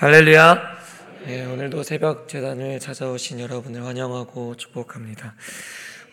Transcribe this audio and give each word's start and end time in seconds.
할렐루야. 0.00 0.78
네, 1.26 1.44
오늘도 1.44 1.82
새벽 1.82 2.26
재단을 2.26 2.80
찾아오신 2.80 3.38
여러분을 3.38 3.84
환영하고 3.84 4.56
축복합니다. 4.56 5.34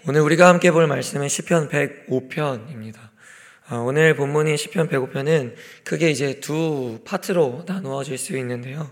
오늘 0.05 0.19
우리가 0.19 0.49
함께 0.49 0.71
볼 0.71 0.87
말씀은 0.87 1.29
시편 1.29 1.69
105편입니다. 1.69 2.97
아, 3.69 3.77
오늘 3.77 4.13
본문인 4.17 4.58
시편 4.58 4.89
105편은 4.89 5.53
크게 5.85 6.11
이제 6.11 6.42
두 6.42 7.00
파트로 7.05 7.63
나누어질 7.65 8.18
수 8.18 8.36
있는데요. 8.36 8.91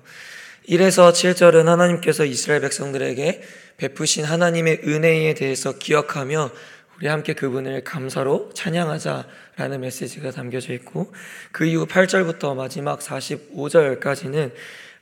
1에서 0.69 1.11
7절은 1.11 1.65
하나님께서 1.65 2.23
이스라엘 2.23 2.61
백성들에게 2.61 3.41
베푸신 3.75 4.23
하나님의 4.23 4.83
은혜에 4.85 5.33
대해서 5.33 5.77
기억하며 5.77 6.51
우리 6.97 7.07
함께 7.07 7.33
그분을 7.33 7.83
감사로 7.83 8.51
찬양하자라는 8.53 9.81
메시지가 9.81 10.31
담겨져 10.31 10.71
있고 10.71 11.13
그 11.51 11.65
이후 11.65 11.85
8절부터 11.85 12.55
마지막 12.55 13.01
45절까지는 13.01 14.53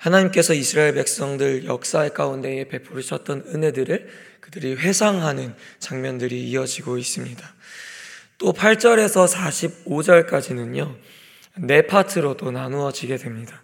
하나님께서 0.04 0.54
이스라엘 0.54 0.94
백성들 0.96 1.64
역사 1.66 2.08
가운데에 2.10 2.68
베푸셨던 2.68 3.46
은혜들을 3.48 4.10
그들이 4.42 4.76
회상하는 4.76 5.56
장면들이 5.80 6.44
이어지고 6.50 6.98
있습니다. 6.98 7.54
또 8.38 8.52
8절에서 8.52 9.26
45절까지는요, 9.86 10.98
네 11.60 11.84
파트로 11.84 12.36
또 12.36 12.52
나누어지게 12.52 13.16
됩니다. 13.16 13.64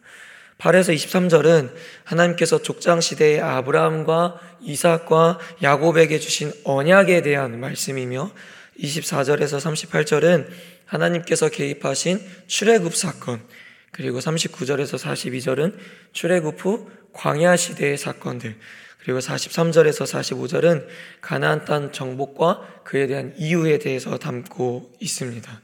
8에서 0.59 0.95
23절은 0.95 1.73
하나님께서 2.05 2.61
족장 2.61 3.01
시대의 3.01 3.41
아브라함과 3.41 4.39
이삭과 4.61 5.39
야곱에게 5.61 6.19
주신 6.19 6.53
언약에 6.63 7.21
대한 7.21 7.59
말씀이며 7.59 8.31
24절에서 8.79 9.59
38절은 9.59 10.47
하나님께서 10.85 11.49
개입하신 11.49 12.21
출애굽 12.47 12.95
사건, 12.95 13.41
그리고 13.91 14.19
39절에서 14.19 14.97
42절은 14.97 15.77
출애굽 16.13 16.63
후 16.63 16.89
광야 17.13 17.55
시대의 17.55 17.97
사건들, 17.97 18.55
그리고 19.03 19.19
43절에서 19.19 20.05
45절은 20.05 20.85
가나안 21.21 21.65
땅 21.65 21.91
정복과 21.91 22.81
그에 22.83 23.07
대한 23.07 23.33
이유에 23.37 23.79
대해서 23.79 24.17
담고 24.17 24.93
있습니다. 24.99 25.61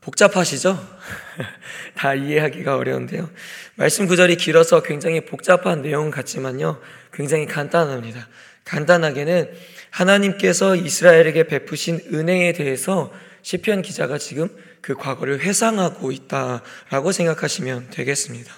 복잡하시죠? 0.00 0.78
다 1.94 2.14
이해하기가 2.14 2.76
어려운데요. 2.76 3.28
말씀 3.74 4.06
구절이 4.06 4.36
길어서 4.36 4.82
굉장히 4.82 5.22
복잡한 5.22 5.82
내용 5.82 6.10
같지만요. 6.10 6.80
굉장히 7.12 7.46
간단합니다. 7.46 8.28
간단하게는 8.64 9.52
하나님께서 9.90 10.76
이스라엘에게 10.76 11.44
베푸신 11.44 12.00
은혜에 12.12 12.52
대해서 12.52 13.12
시편 13.42 13.82
기자가 13.82 14.18
지금 14.18 14.48
그 14.80 14.94
과거를 14.94 15.40
회상하고 15.40 16.12
있다라고 16.12 17.12
생각하시면 17.12 17.90
되겠습니다. 17.90 18.52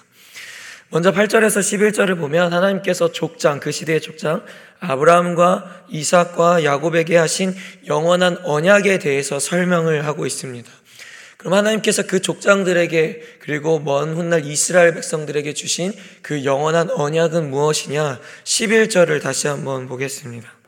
먼저 0.89 1.11
8절에서 1.11 1.59
11절을 1.59 2.19
보면 2.19 2.53
하나님께서 2.53 3.11
족장, 3.11 3.59
그 3.59 3.71
시대의 3.71 3.99
족장, 3.99 4.45
아브라함과 4.79 5.85
이삭과 5.89 6.63
야곱에게 6.63 7.17
하신 7.17 7.55
영원한 7.87 8.37
언약에 8.43 8.99
대해서 8.99 9.39
설명을 9.39 10.05
하고 10.05 10.27
있습니다. 10.27 10.69
그럼 11.37 11.55
하나님께서 11.55 12.03
그 12.03 12.21
족장들에게 12.21 13.39
그리고 13.39 13.79
먼 13.79 14.13
훗날 14.13 14.45
이스라엘 14.45 14.93
백성들에게 14.93 15.53
주신 15.53 15.93
그 16.21 16.45
영원한 16.45 16.89
언약은 16.89 17.49
무엇이냐? 17.49 18.19
11절을 18.43 19.21
다시 19.21 19.47
한번 19.47 19.87
보겠습니다. 19.87 20.62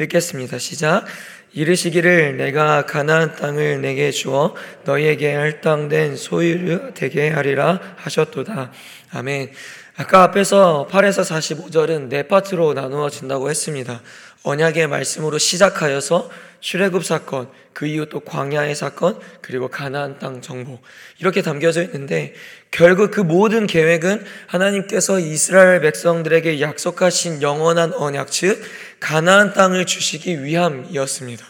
읽겠습니다. 0.00 0.58
시작. 0.58 1.04
이르시기를 1.52 2.38
내가 2.38 2.86
가나안 2.86 3.36
땅을 3.36 3.82
내게 3.82 4.10
주어 4.10 4.54
너희에게 4.84 5.34
할당된 5.34 6.16
소유를 6.16 6.92
되게 6.94 7.28
하리라 7.28 7.78
하셨도다. 7.96 8.72
아멘. 9.12 9.50
아까 9.96 10.22
앞에서 10.22 10.88
8에서 10.90 11.22
45절은 11.22 12.08
네 12.08 12.22
파트로 12.22 12.72
나누어진다고 12.72 13.50
했습니다. 13.50 14.00
언약의 14.44 14.88
말씀으로 14.88 15.38
시작하여서 15.38 16.30
출애굽 16.60 17.04
사건, 17.04 17.48
그 17.72 17.86
이후 17.86 18.08
또 18.08 18.20
광야의 18.20 18.74
사건, 18.74 19.18
그리고 19.40 19.68
가나안 19.68 20.18
땅 20.18 20.40
정복 20.40 20.80
이렇게 21.18 21.42
담겨져 21.42 21.82
있는데 21.82 22.34
결국 22.70 23.10
그 23.10 23.20
모든 23.20 23.66
계획은 23.66 24.24
하나님께서 24.46 25.18
이스라엘 25.18 25.80
백성들에게 25.80 26.60
약속하신 26.60 27.42
영원한 27.42 27.92
언약 27.92 28.30
즉 28.30 28.62
가나안 29.02 29.52
땅을 29.52 29.84
주시기 29.84 30.44
위함이었습니다. 30.44 31.44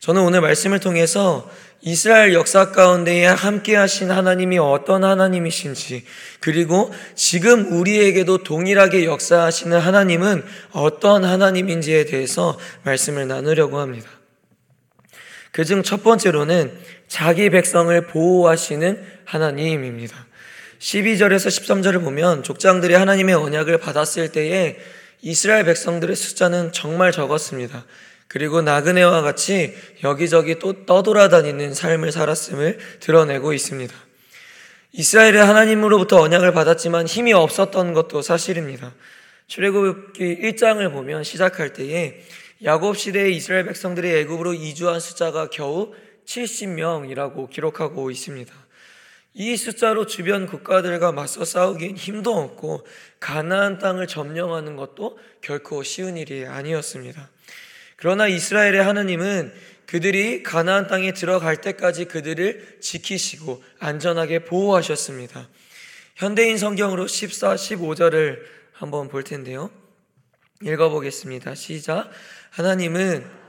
저는 0.00 0.22
오늘 0.22 0.40
말씀을 0.40 0.80
통해서 0.80 1.48
이스라엘 1.82 2.32
역사 2.32 2.72
가운데에 2.72 3.26
함께 3.26 3.76
하신 3.76 4.10
하나님이 4.10 4.58
어떤 4.58 5.04
하나님이신지, 5.04 6.04
그리고 6.40 6.92
지금 7.14 7.70
우리에게도 7.72 8.42
동일하게 8.42 9.04
역사하시는 9.04 9.78
하나님은 9.78 10.42
어떤 10.72 11.24
하나님인지에 11.24 12.06
대해서 12.06 12.58
말씀을 12.82 13.28
나누려고 13.28 13.78
합니다. 13.78 14.08
그중 15.52 15.82
첫 15.82 16.02
번째로는 16.02 16.72
자기 17.08 17.50
백성을 17.50 18.06
보호하시는 18.06 19.04
하나님입니다. 19.26 20.26
12절에서 20.78 21.48
13절을 21.48 22.02
보면 22.02 22.42
족장들이 22.42 22.94
하나님의 22.94 23.34
언약을 23.34 23.78
받았을 23.78 24.32
때에 24.32 24.78
이스라엘 25.22 25.64
백성들의 25.64 26.16
숫자는 26.16 26.72
정말 26.72 27.12
적었습니다. 27.12 27.84
그리고 28.26 28.62
나그네와 28.62 29.22
같이 29.22 29.74
여기저기 30.04 30.58
또 30.58 30.86
떠돌아다니는 30.86 31.74
삶을 31.74 32.12
살았음을 32.12 32.78
드러내고 33.00 33.52
있습니다. 33.52 33.94
이스라엘이 34.92 35.36
하나님으로부터 35.38 36.20
언약을 36.20 36.52
받았지만 36.52 37.06
힘이 37.06 37.32
없었던 37.32 37.92
것도 37.92 38.22
사실입니다. 38.22 38.94
출애굽기 39.46 40.38
1장을 40.42 40.92
보면 40.92 41.24
시작할 41.24 41.72
때에 41.72 42.20
야곱 42.62 42.98
시대의 42.98 43.34
이스라엘 43.34 43.64
백성들이 43.64 44.10
애굽으로 44.20 44.54
이주한 44.54 45.00
숫자가 45.00 45.48
겨우 45.50 45.92
70명이라고 46.26 47.50
기록하고 47.50 48.10
있습니다. 48.10 48.52
이 49.32 49.56
숫자로 49.56 50.06
주변 50.06 50.46
국가들과 50.46 51.12
맞서 51.12 51.44
싸우기엔 51.44 51.96
힘도 51.96 52.36
없고 52.36 52.86
가나안 53.20 53.78
땅을 53.78 54.06
점령하는 54.06 54.76
것도 54.76 55.18
결코 55.40 55.82
쉬운 55.82 56.16
일이 56.16 56.46
아니었습니다. 56.46 57.30
그러나 57.96 58.26
이스라엘의 58.26 58.82
하나님은 58.82 59.52
그들이 59.86 60.42
가나안 60.42 60.86
땅에 60.86 61.12
들어갈 61.12 61.60
때까지 61.60 62.06
그들을 62.06 62.78
지키시고 62.80 63.62
안전하게 63.78 64.44
보호하셨습니다. 64.44 65.48
현대인 66.16 66.58
성경으로 66.58 67.06
14, 67.06 67.54
15절을 67.54 68.40
한번 68.72 69.08
볼 69.08 69.24
텐데요. 69.24 69.70
읽어보겠습니다. 70.62 71.54
시작. 71.54 72.10
하나님은 72.50 73.40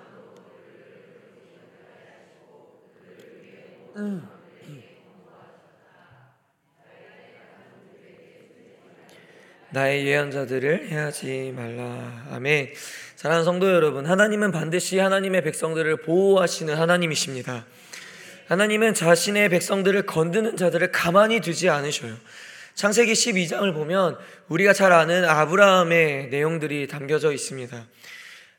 나의 9.73 10.05
예언자들을 10.05 10.89
해하지 10.89 11.53
말라. 11.55 12.25
아멘. 12.31 12.73
사랑하는 13.15 13.45
성도 13.45 13.71
여러분, 13.71 14.05
하나님은 14.05 14.51
반드시 14.51 14.99
하나님의 14.99 15.43
백성들을 15.43 15.97
보호하시는 15.97 16.75
하나님이십니다. 16.75 17.65
하나님은 18.47 18.93
자신의 18.93 19.47
백성들을 19.47 20.05
건드는 20.05 20.57
자들을 20.57 20.91
가만히 20.91 21.39
두지 21.39 21.69
않으셔요. 21.69 22.13
창세기 22.75 23.13
12장을 23.13 23.73
보면 23.73 24.17
우리가 24.49 24.73
잘 24.73 24.91
아는 24.91 25.23
아브라함의 25.23 26.27
내용들이 26.29 26.87
담겨져 26.87 27.31
있습니다. 27.31 27.85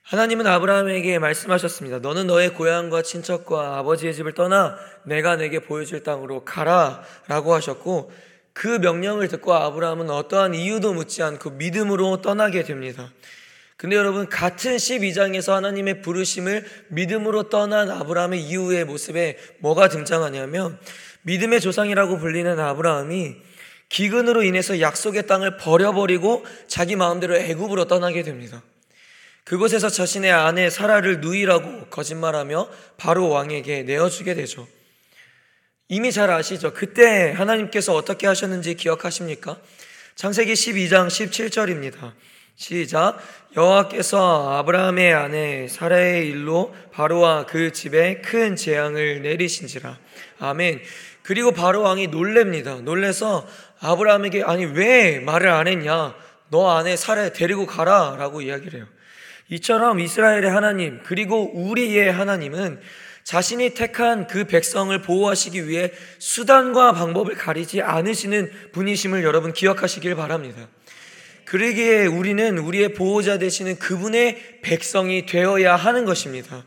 하나님은 0.04 0.46
아브라함에게 0.46 1.18
말씀하셨습니다. 1.18 1.98
너는 1.98 2.26
너의 2.26 2.54
고향과 2.54 3.02
친척과 3.02 3.78
아버지의 3.78 4.14
집을 4.14 4.32
떠나 4.32 4.78
내가 5.04 5.36
내게 5.36 5.58
보여줄 5.58 6.02
땅으로 6.02 6.44
가라 6.46 7.02
라고 7.28 7.52
하셨고 7.52 8.10
그 8.52 8.68
명령을 8.68 9.28
듣고 9.28 9.54
아브라함은 9.54 10.10
어떠한 10.10 10.54
이유도 10.54 10.92
묻지 10.92 11.22
않고 11.22 11.50
믿음으로 11.50 12.20
떠나게 12.20 12.64
됩니다. 12.64 13.12
근데 13.76 13.96
여러분 13.96 14.28
같은 14.28 14.76
12장에서 14.76 15.52
하나님의 15.52 16.02
부르심을 16.02 16.64
믿음으로 16.88 17.48
떠난 17.48 17.90
아브라함의 17.90 18.42
이후의 18.42 18.84
모습에 18.84 19.38
뭐가 19.58 19.88
등장하냐면 19.88 20.78
믿음의 21.22 21.60
조상이라고 21.60 22.18
불리는 22.18 22.60
아브라함이 22.60 23.36
기근으로 23.88 24.42
인해서 24.42 24.80
약속의 24.80 25.26
땅을 25.26 25.56
버려버리고 25.56 26.44
자기 26.66 26.96
마음대로 26.96 27.36
애굽으로 27.36 27.86
떠나게 27.86 28.22
됩니다. 28.22 28.62
그곳에서 29.44 29.88
자신의 29.88 30.30
아내 30.30 30.70
사라를 30.70 31.20
누이라고 31.20 31.86
거짓말하며 31.86 32.68
바로 32.96 33.28
왕에게 33.28 33.82
내어주게 33.82 34.34
되죠. 34.34 34.66
이미 35.88 36.12
잘 36.12 36.30
아시죠? 36.30 36.72
그때 36.72 37.32
하나님께서 37.32 37.94
어떻게 37.94 38.26
하셨는지 38.26 38.74
기억하십니까? 38.74 39.58
창세기 40.14 40.52
12장 40.52 41.08
17절입니다. 41.08 42.12
시작. 42.54 43.18
여호와께서 43.56 44.58
아브라함의 44.58 45.12
아내 45.12 45.68
사라의 45.68 46.28
일로 46.28 46.74
바로와 46.92 47.46
그 47.46 47.72
집에 47.72 48.20
큰 48.20 48.56
재앙을 48.56 49.22
내리신지라. 49.22 49.98
아멘. 50.38 50.80
그리고 51.22 51.52
바로 51.52 51.82
왕이 51.82 52.08
놀랍니다. 52.08 52.76
놀래서 52.76 53.46
아브라함에게 53.80 54.44
아니 54.44 54.64
왜 54.64 55.18
말을 55.20 55.48
안 55.48 55.66
했냐? 55.66 56.14
너 56.48 56.70
안에 56.70 56.96
살에 56.96 57.32
데리고 57.32 57.66
가라라고 57.66 58.42
이야기를 58.42 58.80
해요. 58.80 58.86
이처럼 59.48 60.00
이스라엘의 60.00 60.50
하나님 60.50 61.00
그리고 61.02 61.50
우리의 61.54 62.12
하나님은 62.12 62.80
자신이 63.24 63.74
택한 63.74 64.26
그 64.26 64.44
백성을 64.44 64.96
보호하시기 65.00 65.68
위해 65.68 65.92
수단과 66.18 66.92
방법을 66.92 67.34
가리지 67.34 67.80
않으시는 67.82 68.50
분이심을 68.72 69.22
여러분 69.22 69.52
기억하시길 69.52 70.14
바랍니다. 70.16 70.68
그러기에 71.44 72.06
우리는 72.06 72.58
우리의 72.58 72.94
보호자 72.94 73.38
되시는 73.38 73.78
그분의 73.78 74.60
백성이 74.62 75.26
되어야 75.26 75.76
하는 75.76 76.04
것입니다. 76.04 76.64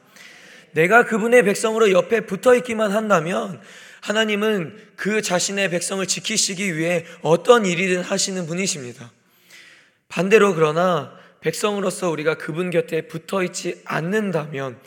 내가 0.71 1.05
그분의 1.05 1.43
백성으로 1.43 1.91
옆에 1.91 2.21
붙어 2.21 2.55
있기만 2.55 2.91
한다면 2.91 3.61
하나님은 4.01 4.77
그 4.95 5.21
자신의 5.21 5.71
백성을 5.71 6.05
지키시기 6.05 6.77
위해 6.77 7.05
어떤 7.21 7.65
일이든 7.65 8.01
하시는 8.01 8.45
분이십니다. 8.45 9.11
반대로 10.09 10.53
그러나 10.53 11.17
백성으로서 11.41 12.09
우리가 12.11 12.35
그분 12.35 12.69
곁에 12.69 13.07
붙어 13.07 13.43
있지 13.43 13.81
않는다면 13.85 14.77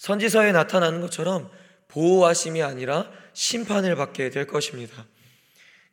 선지서에 0.00 0.52
나타나는 0.52 1.02
것처럼 1.02 1.50
보호하심이 1.88 2.62
아니라 2.62 3.10
심판을 3.34 3.96
받게 3.96 4.30
될 4.30 4.46
것입니다. 4.46 5.04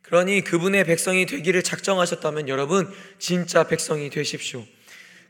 그러니 0.00 0.40
그분의 0.40 0.84
백성이 0.84 1.26
되기를 1.26 1.62
작정하셨다면 1.62 2.48
여러분 2.48 2.90
진짜 3.18 3.64
백성이 3.64 4.08
되십시오. 4.08 4.64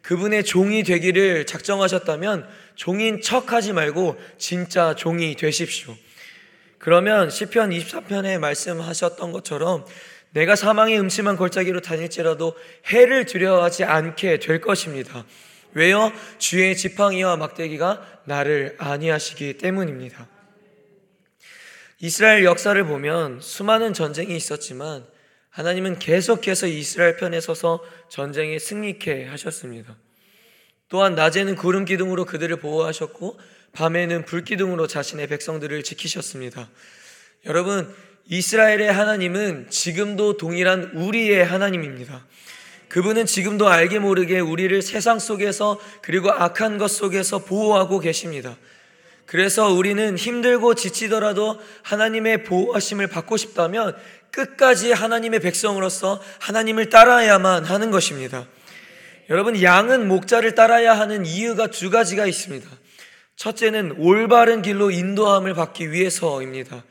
그분의 0.02 0.44
종이 0.44 0.84
되기를 0.84 1.44
작정하셨다면 1.46 2.48
종인 2.76 3.20
척 3.20 3.52
하지 3.52 3.72
말고 3.72 4.16
진짜 4.38 4.94
종이 4.94 5.34
되십시오. 5.34 5.96
그러면 6.78 7.30
시편 7.30 7.70
24편에 7.70 8.38
말씀하셨던 8.38 9.32
것처럼 9.32 9.84
내가 10.30 10.54
사망의 10.54 11.00
음침한 11.00 11.36
골짜기로 11.36 11.80
다닐지라도 11.80 12.54
해를 12.86 13.26
두려워하지 13.26 13.82
않게 13.82 14.38
될 14.38 14.60
것입니다. 14.60 15.24
왜요? 15.78 16.12
주의 16.38 16.76
지팡이와 16.76 17.36
막대기가 17.36 18.22
나를 18.24 18.74
아니하시기 18.78 19.58
때문입니다. 19.58 20.28
이스라엘 22.00 22.44
역사를 22.44 22.82
보면 22.84 23.40
수많은 23.40 23.94
전쟁이 23.94 24.36
있었지만 24.36 25.06
하나님은 25.50 26.00
계속해서 26.00 26.66
이스라엘 26.66 27.16
편에 27.16 27.40
서서 27.40 27.84
전쟁에 28.08 28.58
승리케 28.58 29.26
하셨습니다. 29.26 29.96
또한 30.88 31.14
낮에는 31.14 31.54
구름 31.54 31.84
기둥으로 31.84 32.24
그들을 32.24 32.56
보호하셨고 32.56 33.38
밤에는 33.72 34.24
불 34.24 34.42
기둥으로 34.42 34.88
자신의 34.88 35.28
백성들을 35.28 35.84
지키셨습니다. 35.84 36.68
여러분, 37.46 37.94
이스라엘의 38.26 38.92
하나님은 38.92 39.70
지금도 39.70 40.38
동일한 40.38 40.90
우리의 40.94 41.44
하나님입니다. 41.44 42.26
그분은 42.88 43.26
지금도 43.26 43.68
알게 43.68 43.98
모르게 43.98 44.40
우리를 44.40 44.80
세상 44.82 45.18
속에서 45.18 45.78
그리고 46.02 46.30
악한 46.30 46.78
것 46.78 46.90
속에서 46.90 47.38
보호하고 47.38 48.00
계십니다. 48.00 48.56
그래서 49.26 49.70
우리는 49.70 50.16
힘들고 50.16 50.74
지치더라도 50.74 51.60
하나님의 51.82 52.44
보호하심을 52.44 53.08
받고 53.08 53.36
싶다면 53.36 53.94
끝까지 54.30 54.92
하나님의 54.92 55.40
백성으로서 55.40 56.22
하나님을 56.40 56.88
따라야만 56.88 57.64
하는 57.64 57.90
것입니다. 57.90 58.46
여러분, 59.28 59.62
양은 59.62 60.08
목자를 60.08 60.54
따라야 60.54 60.98
하는 60.98 61.26
이유가 61.26 61.66
두 61.66 61.90
가지가 61.90 62.24
있습니다. 62.24 62.66
첫째는 63.36 63.96
올바른 63.98 64.62
길로 64.62 64.90
인도함을 64.90 65.52
받기 65.52 65.92
위해서입니다. 65.92 66.82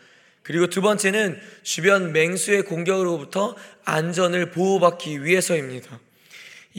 그리고 0.47 0.67
두 0.67 0.81
번째는 0.81 1.37
주변 1.61 2.13
맹수의 2.13 2.61
공격으로부터 2.61 3.57
안전을 3.83 4.51
보호받기 4.51 5.25
위해서입니다. 5.25 5.99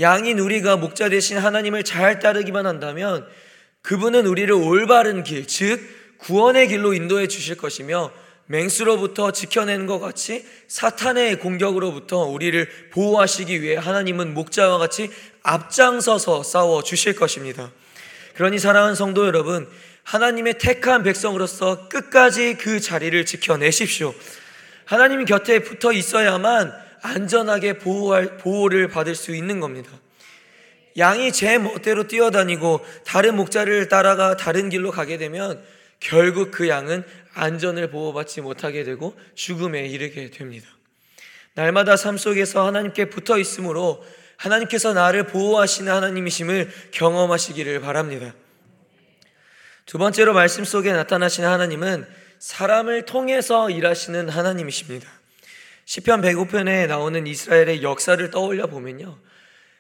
양인 0.01 0.39
우리가 0.39 0.79
목자 0.79 1.11
대신 1.11 1.37
하나님을 1.37 1.85
잘 1.85 2.19
따르기만 2.19 2.65
한다면 2.65 3.29
그분은 3.83 4.27
우리를 4.27 4.51
올바른 4.55 5.23
길, 5.23 5.47
즉 5.47 5.81
구원의 6.17 6.69
길로 6.69 6.95
인도해 6.95 7.29
주실 7.29 7.59
것이며 7.59 8.11
맹수로부터 8.47 9.33
지켜낸 9.33 9.85
것 9.85 9.99
같이 9.99 10.47
사탄의 10.69 11.39
공격으로부터 11.39 12.21
우리를 12.21 12.67
보호하시기 12.93 13.61
위해 13.61 13.77
하나님은 13.77 14.33
목자와 14.33 14.79
같이 14.79 15.11
앞장서서 15.43 16.43
싸워 16.43 16.83
주실 16.83 17.17
것입니다. 17.17 17.71
그러니 18.35 18.59
사랑하는 18.59 18.95
성도 18.95 19.27
여러분, 19.27 19.69
하나님의 20.09 20.57
택한 20.57 21.03
백성으로서 21.03 21.87
끝까지 21.89 22.55
그 22.55 22.81
자리를 22.81 23.27
지켜내십시오. 23.27 24.15
하나님 24.87 25.23
곁에 25.27 25.59
붙어 25.59 25.93
있어야만 25.93 26.73
안전하게 27.03 27.75
보호할, 27.75 28.39
보호를 28.39 28.89
받을 28.89 29.15
수 29.15 29.35
있는 29.35 29.61
겁니다. 29.61 29.91
양이 30.97 31.31
제 31.31 31.59
멋대로 31.59 32.09
뛰어다니고 32.09 32.81
다른 33.05 33.37
목자를 33.37 33.89
따라가 33.89 34.35
다른 34.39 34.71
길로 34.71 34.91
가게 34.91 35.19
되면 35.19 35.63
결국 36.01 36.53
그 36.53 36.69
양은 36.69 37.05
안전을 37.35 37.91
보호받지 37.91 38.41
못하게 38.41 38.85
되고 38.85 39.15
죽음에 39.35 39.87
이르게 39.87 40.31
됩니다. 40.31 40.67
날마다 41.53 41.99
삶 41.99 42.17
속에서 42.17 42.67
하나님께 42.67 43.11
붙어 43.11 43.37
있으므로 43.37 44.03
하나님께서 44.39 44.95
나를 44.95 45.27
보호하시는 45.27 45.93
하나님이심을 45.93 46.71
경험하시기를 46.93 47.83
바랍니다. 47.83 48.33
두 49.89 49.97
번째로 49.97 50.35
말씀 50.35 50.65
속에 50.65 50.93
나타나시는 50.93 51.49
하나님은 51.49 52.07
사람을 52.39 53.07
통해서 53.07 53.71
일하시는 53.71 54.29
하나님이십니다. 54.29 55.09
시편 55.87 56.21
105편에 56.21 56.87
나오는 56.87 57.27
이스라엘의 57.27 57.83
역사를 57.83 58.31
떠올려 58.31 58.67
보면요. 58.67 59.19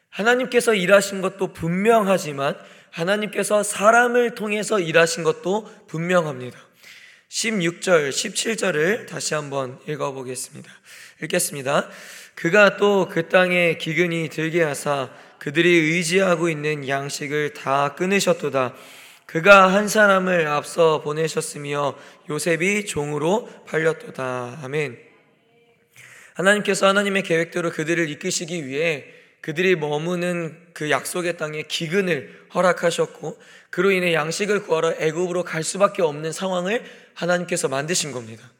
하나님께서 0.08 0.72
일하신 0.72 1.20
것도 1.20 1.52
분명하지만 1.52 2.56
하나님께서 2.90 3.62
사람을 3.62 4.34
통해서 4.34 4.80
일하신 4.80 5.24
것도 5.24 5.70
분명합니다. 5.88 6.58
16절, 7.28 8.08
17절을 8.08 9.08
다시 9.08 9.34
한번 9.34 9.78
읽어보겠습니다. 9.86 10.72
읽겠습니다. 11.22 11.86
그가 12.34 12.78
또 12.78 13.08
그 13.10 13.28
땅에 13.28 13.76
기근이 13.76 14.30
들게 14.30 14.62
하사 14.62 15.10
그들이 15.38 15.68
의지하고 15.68 16.48
있는 16.48 16.88
양식을 16.88 17.52
다 17.52 17.94
끊으셨도다. 17.94 18.74
그가 19.28 19.74
한 19.74 19.88
사람을 19.88 20.46
앞서 20.46 21.02
보내셨으며 21.02 21.98
요셉이 22.30 22.86
종으로 22.86 23.46
팔렸도다. 23.66 24.60
아멘. 24.62 24.98
하나님께서 26.32 26.86
하나님의 26.86 27.24
계획대로 27.24 27.70
그들을 27.70 28.08
이끄시기 28.08 28.66
위해 28.66 29.04
그들이 29.42 29.76
머무는 29.76 30.58
그 30.72 30.90
약속의 30.90 31.36
땅에 31.36 31.62
기근을 31.62 32.46
허락하셨고 32.54 33.38
그로 33.68 33.90
인해 33.90 34.14
양식을 34.14 34.62
구하러 34.62 34.94
애굽으로 34.98 35.44
갈 35.44 35.62
수밖에 35.62 36.00
없는 36.00 36.32
상황을 36.32 36.82
하나님께서 37.12 37.68
만드신 37.68 38.12
겁니다. 38.12 38.50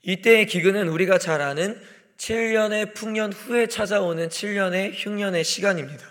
이때의 0.00 0.46
기근은 0.46 0.88
우리가 0.88 1.18
잘 1.18 1.42
아는 1.42 1.78
7년의 2.16 2.94
풍년 2.94 3.34
후에 3.34 3.66
찾아오는 3.66 4.30
7년의 4.30 4.92
흉년의 4.94 5.44
시간입니다. 5.44 6.09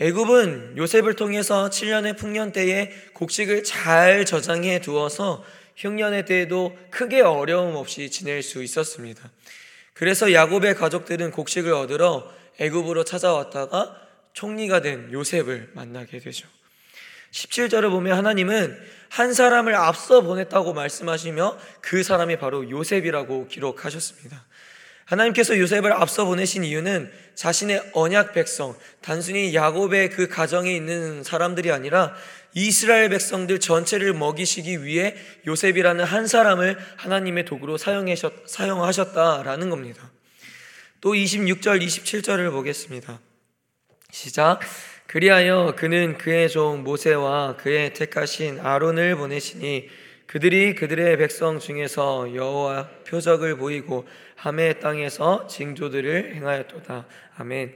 애굽은 0.00 0.78
요셉을 0.78 1.14
통해서 1.14 1.68
7년의 1.68 2.16
풍년 2.16 2.52
때에 2.52 2.90
곡식을 3.12 3.64
잘 3.64 4.24
저장해 4.24 4.80
두어서 4.80 5.44
흉년의 5.76 6.24
때에도 6.24 6.76
크게 6.90 7.20
어려움 7.20 7.76
없이 7.76 8.10
지낼 8.10 8.42
수 8.42 8.62
있었습니다. 8.62 9.30
그래서 9.92 10.32
야곱의 10.32 10.74
가족들은 10.74 11.30
곡식을 11.32 11.72
얻으러 11.74 12.32
애굽으로 12.58 13.04
찾아왔다가 13.04 13.94
총리가 14.32 14.80
된 14.80 15.12
요셉을 15.12 15.72
만나게 15.74 16.18
되죠. 16.18 16.48
17절을 17.32 17.90
보면 17.90 18.16
하나님은 18.16 18.80
한 19.10 19.34
사람을 19.34 19.74
앞서 19.74 20.22
보냈다고 20.22 20.72
말씀하시며 20.72 21.58
그 21.82 22.02
사람이 22.02 22.38
바로 22.38 22.68
요셉이라고 22.70 23.48
기록하셨습니다. 23.48 24.46
하나님께서 25.10 25.58
요셉을 25.58 25.92
앞서 25.92 26.24
보내신 26.24 26.62
이유는 26.62 27.10
자신의 27.34 27.90
언약 27.94 28.32
백성, 28.32 28.76
단순히 29.00 29.52
야곱의 29.54 30.10
그 30.10 30.28
가정에 30.28 30.72
있는 30.72 31.24
사람들이 31.24 31.72
아니라 31.72 32.14
이스라엘 32.54 33.08
백성들 33.08 33.58
전체를 33.58 34.12
먹이시기 34.14 34.84
위해 34.84 35.16
요셉이라는 35.48 36.04
한 36.04 36.28
사람을 36.28 36.78
하나님의 36.96 37.44
도구로 37.44 37.76
사용하셨다라는 37.76 39.68
겁니다. 39.68 40.12
또 41.00 41.14
26절, 41.14 41.84
27절을 41.84 42.52
보겠습니다. 42.52 43.18
시작. 44.12 44.60
그리하여 45.08 45.74
그는 45.76 46.18
그의 46.18 46.48
종 46.48 46.84
모세와 46.84 47.56
그의 47.56 47.94
택하신 47.94 48.60
아론을 48.60 49.16
보내시니 49.16 49.88
그들이 50.30 50.76
그들의 50.76 51.16
백성 51.16 51.58
중에서 51.58 52.36
여호와 52.36 52.88
표적을 53.04 53.56
보이고 53.56 54.06
함의 54.36 54.78
땅에서 54.78 55.48
징조들을 55.48 56.36
행하였도다. 56.36 57.04
아멘. 57.36 57.74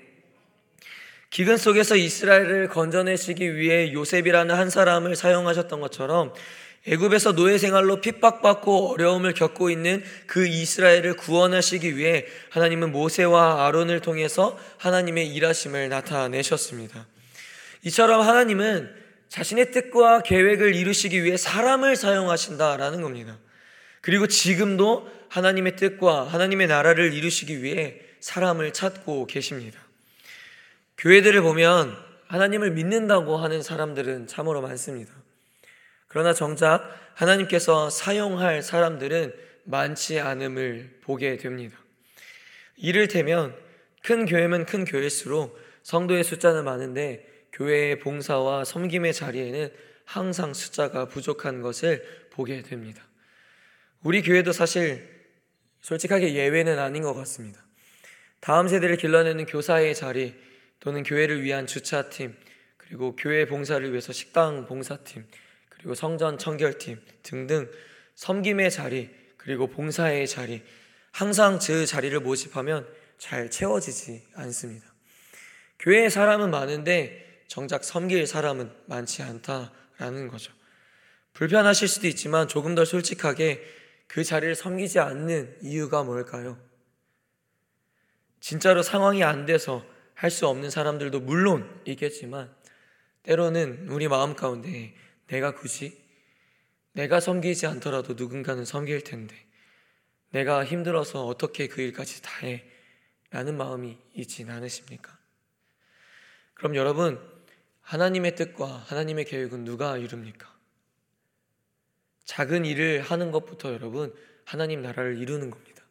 기근 1.30 1.56
속에서 1.56 1.96
이스라엘을 1.96 2.68
건져내시기 2.68 3.56
위해 3.56 3.92
요셉이라는 3.92 4.54
한 4.54 4.70
사람을 4.70 5.16
사용하셨던 5.16 5.80
것처럼 5.80 6.32
애굽에서 6.86 7.32
노예 7.32 7.58
생활로 7.58 8.00
핍박받고 8.00 8.92
어려움을 8.92 9.34
겪고 9.34 9.68
있는 9.68 10.04
그 10.28 10.46
이스라엘을 10.46 11.16
구원하시기 11.16 11.96
위해 11.96 12.24
하나님은 12.50 12.92
모세와 12.92 13.66
아론을 13.66 13.98
통해서 13.98 14.56
하나님의 14.78 15.26
일하심을 15.34 15.88
나타내셨습니다. 15.88 17.04
이처럼 17.82 18.20
하나님은 18.20 19.03
자신의 19.28 19.72
뜻과 19.72 20.22
계획을 20.22 20.74
이루시기 20.74 21.24
위해 21.24 21.36
사람을 21.36 21.96
사용하신다라는 21.96 23.02
겁니다. 23.02 23.38
그리고 24.00 24.26
지금도 24.26 25.10
하나님의 25.28 25.76
뜻과 25.76 26.24
하나님의 26.24 26.66
나라를 26.66 27.12
이루시기 27.12 27.62
위해 27.62 28.00
사람을 28.20 28.72
찾고 28.72 29.26
계십니다. 29.26 29.80
교회들을 30.98 31.40
보면 31.42 31.96
하나님을 32.28 32.70
믿는다고 32.72 33.36
하는 33.36 33.62
사람들은 33.62 34.26
참으로 34.26 34.60
많습니다. 34.60 35.12
그러나 36.08 36.32
정작 36.32 36.88
하나님께서 37.14 37.90
사용할 37.90 38.62
사람들은 38.62 39.34
많지 39.64 40.20
않음을 40.20 40.98
보게 41.02 41.36
됩니다. 41.36 41.76
이를테면 42.76 43.54
큰 44.02 44.26
교회면 44.26 44.66
큰 44.66 44.84
교회일수록 44.84 45.58
성도의 45.82 46.24
숫자는 46.24 46.64
많은데 46.64 47.26
교회의 47.54 48.00
봉사와 48.00 48.64
섬김의 48.64 49.14
자리에는 49.14 49.72
항상 50.04 50.52
숫자가 50.52 51.06
부족한 51.06 51.62
것을 51.62 52.28
보게 52.30 52.62
됩니다. 52.62 53.02
우리 54.02 54.22
교회도 54.22 54.52
사실 54.52 55.08
솔직하게 55.80 56.34
예외는 56.34 56.78
아닌 56.78 57.02
것 57.02 57.14
같습니다. 57.14 57.64
다음 58.40 58.68
세대를 58.68 58.96
길러내는 58.96 59.46
교사의 59.46 59.94
자리 59.94 60.34
또는 60.80 61.02
교회를 61.02 61.42
위한 61.42 61.66
주차팀 61.66 62.36
그리고 62.76 63.16
교회 63.16 63.46
봉사를 63.46 63.88
위해서 63.90 64.12
식당 64.12 64.66
봉사팀 64.66 65.26
그리고 65.70 65.94
성전 65.94 66.36
청결팀 66.36 67.00
등등 67.22 67.70
섬김의 68.16 68.70
자리 68.70 69.10
그리고 69.38 69.68
봉사의 69.68 70.26
자리 70.26 70.62
항상 71.12 71.58
그 71.58 71.86
자리를 71.86 72.18
모집하면 72.20 72.86
잘 73.16 73.50
채워지지 73.50 74.26
않습니다. 74.34 74.86
교회에 75.78 76.08
사람은 76.08 76.50
많은데 76.50 77.23
정작 77.54 77.84
섬길 77.84 78.26
사람은 78.26 78.68
많지 78.86 79.22
않다라는 79.22 80.26
거죠. 80.26 80.52
불편하실 81.34 81.86
수도 81.86 82.08
있지만 82.08 82.48
조금 82.48 82.74
더 82.74 82.84
솔직하게 82.84 83.62
그 84.08 84.24
자리를 84.24 84.56
섬기지 84.56 84.98
않는 84.98 85.58
이유가 85.62 86.02
뭘까요? 86.02 86.58
진짜로 88.40 88.82
상황이 88.82 89.22
안 89.22 89.46
돼서 89.46 89.86
할 90.14 90.32
수 90.32 90.48
없는 90.48 90.68
사람들도 90.68 91.20
물론 91.20 91.80
있겠지만 91.86 92.52
때로는 93.22 93.88
우리 93.88 94.08
마음 94.08 94.34
가운데 94.34 94.92
내가 95.28 95.54
굳이 95.54 96.02
내가 96.90 97.20
섬기지 97.20 97.68
않더라도 97.68 98.14
누군가는 98.14 98.64
섬길 98.64 99.04
텐데 99.04 99.36
내가 100.30 100.64
힘들어서 100.64 101.24
어떻게 101.24 101.68
그 101.68 101.82
일까지 101.82 102.20
다 102.20 102.30
해? 102.42 102.68
라는 103.30 103.56
마음이 103.56 103.96
있진 104.14 104.50
않으십니까? 104.50 105.16
그럼 106.54 106.74
여러분, 106.74 107.33
하나님의 107.84 108.34
뜻과 108.34 108.84
하나님의 108.86 109.24
계획은 109.26 109.64
누가 109.64 109.96
이룹니까? 109.96 110.52
작은 112.24 112.64
일을 112.64 113.02
하는 113.02 113.30
것부터 113.30 113.72
여러분, 113.72 114.12
하나님 114.44 114.82
나라를 114.82 115.18
이루는 115.18 115.50
겁니다. 115.50 115.82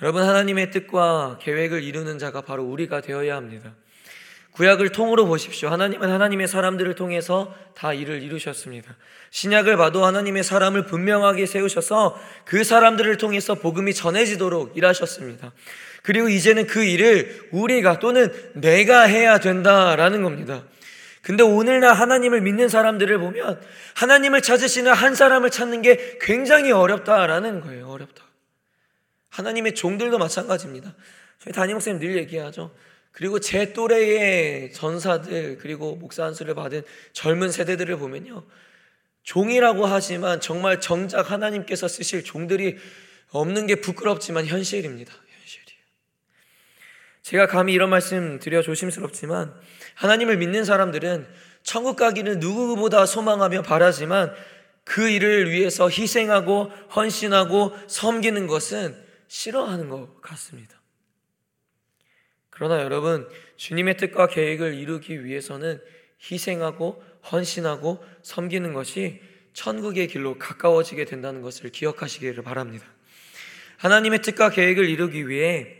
여러분, 0.00 0.22
하나님의 0.22 0.70
뜻과 0.70 1.38
계획을 1.42 1.82
이루는 1.82 2.18
자가 2.18 2.40
바로 2.40 2.64
우리가 2.64 3.00
되어야 3.00 3.36
합니다. 3.36 3.74
구약을 4.52 4.90
통으로 4.90 5.26
보십시오. 5.26 5.68
하나님은 5.68 6.10
하나님의 6.10 6.48
사람들을 6.48 6.94
통해서 6.96 7.54
다 7.76 7.92
일을 7.92 8.22
이루셨습니다. 8.22 8.96
신약을 9.30 9.76
봐도 9.76 10.04
하나님의 10.04 10.42
사람을 10.42 10.86
분명하게 10.86 11.46
세우셔서 11.46 12.20
그 12.44 12.64
사람들을 12.64 13.18
통해서 13.18 13.54
복음이 13.54 13.94
전해지도록 13.94 14.76
일하셨습니다. 14.76 15.52
그리고 16.02 16.28
이제는 16.28 16.66
그 16.66 16.82
일을 16.82 17.50
우리가 17.52 18.00
또는 18.00 18.32
내가 18.54 19.02
해야 19.02 19.38
된다라는 19.38 20.22
겁니다. 20.22 20.64
근데 21.28 21.42
오늘날 21.42 21.92
하나님을 21.92 22.40
믿는 22.40 22.70
사람들을 22.70 23.18
보면 23.18 23.60
하나님을 23.96 24.40
찾으시는 24.40 24.94
한 24.94 25.14
사람을 25.14 25.50
찾는 25.50 25.82
게 25.82 26.16
굉장히 26.22 26.72
어렵다라는 26.72 27.60
거예요. 27.60 27.86
어렵다. 27.86 28.24
하나님의 29.28 29.74
종들도 29.74 30.16
마찬가지입니다. 30.16 30.94
저희 31.38 31.52
담임 31.52 31.74
목사님 31.74 32.00
늘 32.00 32.16
얘기하죠. 32.16 32.74
그리고 33.12 33.40
제 33.40 33.74
또래의 33.74 34.72
전사들 34.72 35.58
그리고 35.58 35.96
목사 35.96 36.24
안수를 36.24 36.54
받은 36.54 36.82
젊은 37.12 37.52
세대들을 37.52 37.94
보면요. 37.98 38.46
종이라고 39.22 39.84
하지만 39.84 40.40
정말 40.40 40.80
정작 40.80 41.30
하나님께서 41.30 41.88
쓰실 41.88 42.24
종들이 42.24 42.78
없는 43.32 43.66
게 43.66 43.74
부끄럽지만 43.74 44.46
현실입니다. 44.46 45.12
현실이에요. 45.12 45.82
제가 47.20 47.46
감히 47.48 47.74
이런 47.74 47.90
말씀 47.90 48.38
드려 48.38 48.62
조심스럽지만 48.62 49.54
하나님을 49.98 50.36
믿는 50.36 50.64
사람들은 50.64 51.26
천국 51.64 51.96
가기는 51.96 52.38
누구보다 52.38 53.04
소망하며 53.04 53.62
바라지만 53.62 54.32
그 54.84 55.08
일을 55.10 55.50
위해서 55.50 55.90
희생하고 55.90 56.70
헌신하고 56.94 57.72
섬기는 57.88 58.46
것은 58.46 58.96
싫어하는 59.26 59.88
것 59.88 60.20
같습니다. 60.20 60.80
그러나 62.50 62.80
여러분, 62.82 63.28
주님의 63.56 63.96
뜻과 63.96 64.28
계획을 64.28 64.74
이루기 64.74 65.24
위해서는 65.24 65.80
희생하고 66.30 67.02
헌신하고 67.30 68.04
섬기는 68.22 68.72
것이 68.72 69.20
천국의 69.52 70.06
길로 70.06 70.38
가까워지게 70.38 71.06
된다는 71.06 71.42
것을 71.42 71.70
기억하시기를 71.70 72.44
바랍니다. 72.44 72.86
하나님의 73.78 74.22
뜻과 74.22 74.50
계획을 74.50 74.88
이루기 74.88 75.28
위해 75.28 75.74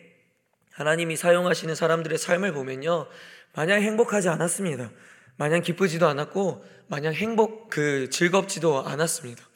하나님이 0.73 1.17
사용하시는 1.17 1.75
사람들의 1.75 2.19
삶을 2.19 2.53
보면요. 2.53 3.09
마냥 3.55 3.83
행복하지 3.83 4.29
않았습니다. 4.29 4.91
마냥 5.37 5.63
기쁘지도 5.63 6.07
않았고, 6.09 6.65
마냥 6.89 7.13
행복, 7.15 7.71
그, 7.71 8.09
즐겁지도 8.11 8.87
않았습니다. 8.87 9.49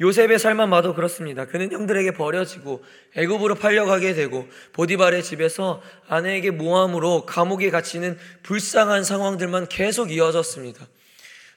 요셉의 0.00 0.38
삶만 0.38 0.70
봐도 0.70 0.94
그렇습니다. 0.94 1.46
그는 1.46 1.70
형들에게 1.70 2.12
버려지고 2.12 2.82
애굽으로 3.14 3.54
팔려가게 3.54 4.14
되고 4.14 4.48
보디발의 4.72 5.22
집에서 5.22 5.82
아내에게 6.08 6.50
모함으로 6.50 7.26
감옥에 7.26 7.70
갇히는 7.70 8.18
불쌍한 8.42 9.04
상황들만 9.04 9.68
계속 9.68 10.10
이어졌습니다. 10.10 10.84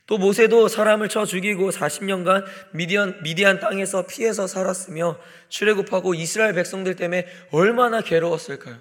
또 0.06 0.18
모세도 0.18 0.70
사람을 0.70 1.10
쳐 1.10 1.26
죽이고 1.26 1.70
40년간 1.72 2.46
미디안, 2.72 3.22
미디안 3.24 3.60
땅에서 3.60 4.08
피해서 4.08 4.48
살았으며 4.48 5.20
출애굽하고 5.50 6.14
이스라엘 6.14 6.54
백성들 6.54 6.96
때문에 6.96 7.28
얼마나 7.52 8.02
괴로웠을까요? 8.02 8.78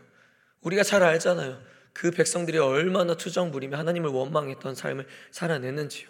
우리가 0.61 0.85
잘 0.85 1.03
알잖아요. 1.03 1.59
그 1.97 2.11
백성들이 2.11 2.59
얼마나 2.59 3.15
투정 3.15 3.51
부리며 3.51 3.79
하나님을 3.79 4.11
원망했던 4.11 4.75
삶을 4.75 5.07
살아냈는지요. 5.31 6.07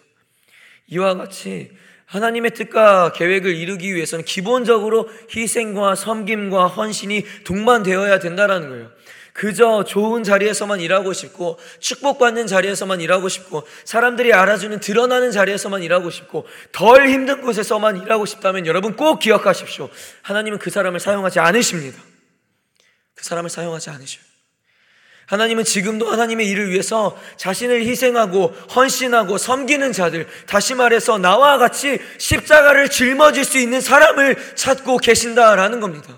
이와 0.87 1.15
같이 1.15 1.71
하나님의 2.05 2.51
뜻과 2.51 3.13
계획을 3.13 3.55
이루기 3.55 3.95
위해서는 3.95 4.25
기본적으로 4.25 5.09
희생과 5.33 5.95
섬김과 5.95 6.67
헌신이 6.67 7.23
동반되어야 7.45 8.19
된다라는 8.19 8.69
거예요. 8.69 8.91
그저 9.31 9.85
좋은 9.85 10.23
자리에서만 10.23 10.81
일하고 10.81 11.13
싶고 11.13 11.57
축복받는 11.79 12.47
자리에서만 12.47 12.99
일하고 12.99 13.29
싶고 13.29 13.65
사람들이 13.85 14.33
알아주는 14.33 14.81
드러나는 14.81 15.31
자리에서만 15.31 15.83
일하고 15.83 16.09
싶고 16.09 16.45
덜 16.73 17.07
힘든 17.07 17.39
곳에서만 17.39 18.01
일하고 18.01 18.25
싶다면 18.25 18.65
여러분 18.65 18.97
꼭 18.97 19.19
기억하십시오. 19.19 19.89
하나님은 20.23 20.59
그 20.59 20.69
사람을 20.69 20.99
사용하지 20.99 21.39
않으십니다. 21.39 22.01
그 23.15 23.23
사람을 23.23 23.49
사용하지 23.49 23.89
않으셔요. 23.89 24.26
하나님은 25.27 25.65
지금도 25.65 26.09
하나님의 26.09 26.47
일을 26.47 26.71
위해서 26.71 27.19
자신을 27.35 27.85
희생하고 27.85 28.47
헌신하고 28.73 29.37
섬기는 29.37 29.91
자들, 29.91 30.25
다시 30.47 30.73
말해서 30.73 31.17
나와 31.17 31.57
같이 31.57 31.99
십자가를 32.17 32.89
짊어질 32.89 33.43
수 33.43 33.57
있는 33.57 33.81
사람을 33.81 34.55
찾고 34.55 34.97
계신다라는 34.97 35.81
겁니다. 35.81 36.17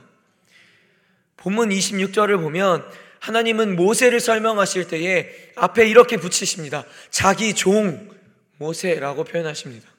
본문 1.37 1.69
26절을 1.69 2.39
보면 2.39 2.85
하나님은 3.19 3.75
모세를 3.75 4.19
설명하실 4.19 4.87
때에 4.87 5.29
앞에 5.55 5.87
이렇게 5.87 6.17
붙이십니다. 6.17 6.85
자기 7.09 7.55
종 7.55 8.09
모세라고 8.57 9.23
표현하십니다. 9.23 9.89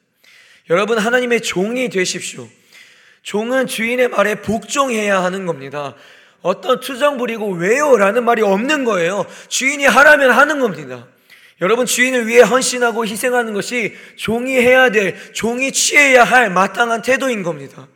여러분 0.71 0.99
하나님의 0.99 1.41
종이 1.41 1.89
되십시오. 1.89 2.49
종은 3.23 3.67
주인의 3.67 4.09
말에 4.09 4.37
복종해야 4.37 5.23
하는 5.25 5.47
겁니다. 5.47 5.97
어떤 6.43 6.81
투정 6.81 7.19
부리고 7.19 7.53
왜요? 7.53 7.97
라는 7.97 8.25
말이 8.25 8.43
없는 8.43 8.85
거예요. 8.85 9.27
주인이 9.49 9.85
하라면 9.85 10.31
하는 10.31 10.61
겁니다. 10.61 11.07
여러분 11.61 11.85
주인을 11.85 12.27
위해 12.27 12.41
헌신하고 12.41 13.05
희생하는 13.07 13.53
것이 13.53 13.95
종이 14.17 14.57
해야 14.57 14.91
될, 14.91 15.33
종이 15.35 15.73
취해야 15.73 16.25
할 16.25 16.51
마땅한 16.51 17.03
태도인 17.03 17.43
겁니다. 17.43 17.87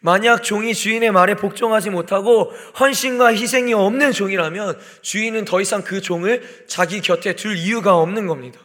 만약 0.00 0.42
종이 0.42 0.74
주인의 0.74 1.10
말에 1.10 1.34
복종하지 1.34 1.90
못하고 1.90 2.52
헌신과 2.78 3.34
희생이 3.34 3.74
없는 3.74 4.12
종이라면 4.12 4.78
주인은 5.02 5.44
더 5.44 5.60
이상 5.60 5.82
그 5.82 6.00
종을 6.00 6.64
자기 6.66 7.00
곁에 7.00 7.36
둘 7.36 7.56
이유가 7.56 7.96
없는 7.96 8.26
겁니다. 8.26 8.60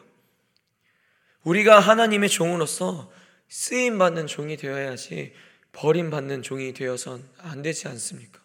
우리가 1.44 1.80
하나님의 1.80 2.30
종으로서 2.30 3.12
쓰임 3.50 3.98
받는 3.98 4.28
종이 4.28 4.58
되어야지 4.58 5.34
버림받는 5.74 6.42
종이 6.42 6.74
되어선 6.74 7.24
안 7.44 7.62
되지 7.62 7.88
않습니까? 7.90 8.45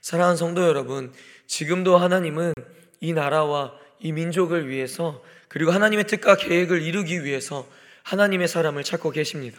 사랑하는 0.00 0.36
성도 0.36 0.62
여러분, 0.66 1.12
지금도 1.46 1.96
하나님은 1.96 2.54
이 3.00 3.12
나라와 3.12 3.72
이 4.00 4.12
민족을 4.12 4.68
위해서 4.68 5.22
그리고 5.48 5.70
하나님의 5.70 6.06
뜻과 6.06 6.36
계획을 6.36 6.82
이루기 6.82 7.24
위해서 7.24 7.66
하나님의 8.04 8.48
사람을 8.48 8.84
찾고 8.84 9.10
계십니다. 9.10 9.58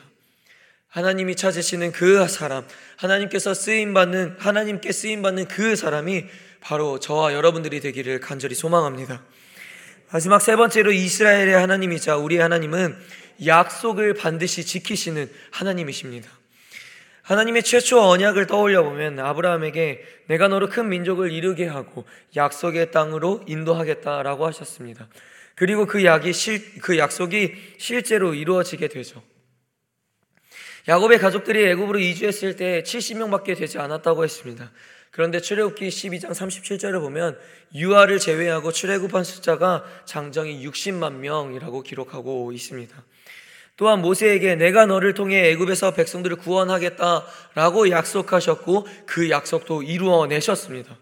하나님이 0.88 1.36
찾으시는 1.36 1.92
그 1.92 2.28
사람, 2.28 2.66
하나님께서 2.98 3.54
쓰임 3.54 3.94
받는 3.94 4.38
하나님께 4.40 4.92
쓰임 4.92 5.22
받는 5.22 5.48
그 5.48 5.76
사람이 5.76 6.26
바로 6.62 7.00
저와 7.00 7.34
여러분들이 7.34 7.80
되기를 7.80 8.20
간절히 8.20 8.56
소망합니다. 8.56 9.24
마지막 10.12 10.42
세 10.42 10.56
번째로 10.56 10.92
이스라엘의 10.92 11.54
하나님이자 11.54 12.18
우리 12.18 12.40
하나님은 12.40 12.98
약속을 13.46 14.16
반드시 14.16 14.66
지키시는 14.66 15.30
하나님이십니다. 15.52 16.39
하나님의 17.30 17.62
최초 17.62 18.02
언약을 18.02 18.48
떠올려 18.48 18.82
보면 18.82 19.20
아브라함에게 19.20 20.04
내가 20.26 20.48
너로 20.48 20.68
큰 20.68 20.90
민족을 20.90 21.32
이루게 21.32 21.68
하고 21.68 22.06
약속의 22.36 22.90
땅으로 22.90 23.44
인도하겠다라고 23.48 24.48
하셨습니다. 24.48 25.08
그리고 25.54 25.86
그 25.86 26.04
약이 26.04 26.34
실, 26.34 26.82
그 26.82 26.98
약속이 26.98 27.54
실제로 27.78 28.34
이루어지게 28.34 28.88
되죠. 28.88 29.22
야곱의 30.88 31.20
가족들이 31.20 31.68
애굽으로 31.68 32.00
이주했을 32.00 32.56
때 32.56 32.82
70명밖에 32.82 33.56
되지 33.56 33.78
않았다고 33.78 34.24
했습니다. 34.24 34.72
그런데 35.12 35.40
출애굽기 35.40 35.88
12장 35.88 36.32
37절을 36.32 37.00
보면 37.00 37.38
유아를 37.76 38.18
제외하고 38.18 38.72
출애굽한 38.72 39.24
숫자가 39.24 39.86
장정이 40.06 40.66
60만 40.66 41.18
명이라고 41.18 41.84
기록하고 41.84 42.52
있습니다. 42.54 43.04
또한 43.80 44.02
모세에게 44.02 44.56
내가 44.56 44.86
너를 44.86 45.14
통해 45.14 45.52
애굽에서 45.52 45.94
백성들을 45.94 46.36
구원하겠다라고 46.36 47.90
약속하셨고 47.92 48.86
그 49.06 49.30
약속도 49.30 49.84
이루어내셨습니다. 49.84 50.98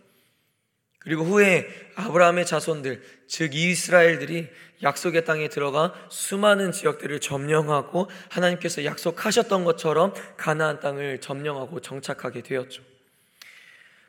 그리고 1.00 1.24
후에 1.24 1.68
아브라함의 1.96 2.46
자손들, 2.46 3.02
즉 3.28 3.56
이스라엘들이 3.56 4.48
약속의 4.84 5.26
땅에 5.26 5.50
들어가 5.50 5.92
수많은 6.10 6.72
지역들을 6.72 7.20
점령하고 7.20 8.12
하나님께서 8.30 8.86
약속하셨던 8.86 9.64
것처럼 9.64 10.14
가나안 10.38 10.80
땅을 10.80 11.20
점령하고 11.20 11.80
정착하게 11.82 12.44
되었죠. 12.44 12.84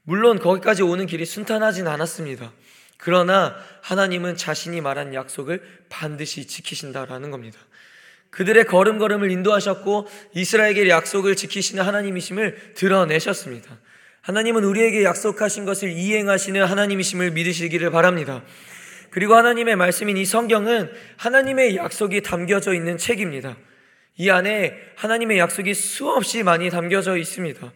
물론 0.03 0.39
거기까지 0.39 0.83
오는 0.83 1.07
길이 1.07 1.25
순탄하진 1.25 1.87
않았습니다. 1.87 2.53
그러나 2.99 3.57
하나님은 3.81 4.37
자신이 4.37 4.83
말한 4.83 5.15
약속을 5.15 5.63
반드시 5.89 6.47
지키신다라는 6.47 7.31
겁니다. 7.31 7.59
그들의 8.31 8.65
걸음걸음을 8.65 9.31
인도하셨고 9.31 10.07
이스라엘에게 10.35 10.89
약속을 10.89 11.37
지키시는 11.37 11.83
하나님이심을 11.83 12.75
드러내셨습니다. 12.75 13.79
하나님은 14.21 14.65
우리에게 14.65 15.05
약속하신 15.05 15.65
것을 15.65 15.91
이행하시는 15.91 16.63
하나님이심을 16.63 17.31
믿으시기를 17.31 17.91
바랍니다. 17.91 18.43
그리고 19.11 19.35
하나님의 19.35 19.77
말씀인 19.77 20.17
이 20.19 20.25
성경은 20.25 20.91
하나님의 21.17 21.77
약속이 21.77 22.23
담겨져 22.23 22.75
있는 22.75 22.99
책입니다. 22.99 23.57
이 24.19 24.31
안에 24.31 24.75
하나님의 24.97 25.39
약속이 25.39 25.73
수없이 25.75 26.43
많이 26.43 26.69
담겨져 26.71 27.17
있습니다. 27.17 27.73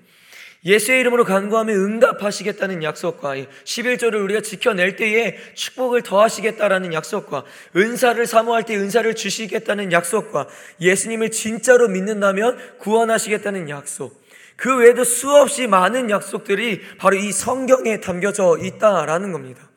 예수의 0.64 1.00
이름으로 1.00 1.24
간구하며 1.24 1.72
응답하시겠다는 1.72 2.84
약속과 2.84 3.34
11조를 3.64 4.22
우리가 4.22 4.42
지켜낼 4.42 4.94
때에 4.94 5.36
축복을 5.54 6.02
더하시겠다라는 6.02 6.92
약속과 6.92 7.44
은사를 7.74 8.24
사모할 8.26 8.64
때 8.64 8.76
은사를 8.76 9.12
주시겠다는 9.14 9.90
약속과 9.90 10.46
예수님을 10.80 11.32
진짜로 11.32 11.88
믿는다면 11.88 12.58
구원하시겠다는 12.78 13.68
약속 13.70 14.22
그 14.56 14.76
외에도 14.76 15.02
수없이 15.02 15.66
많은 15.66 16.10
약속들이 16.10 16.80
바로 16.98 17.16
이 17.16 17.32
성경에 17.32 18.00
담겨져 18.00 18.58
있다라는 18.62 19.32
겁니다. 19.32 19.68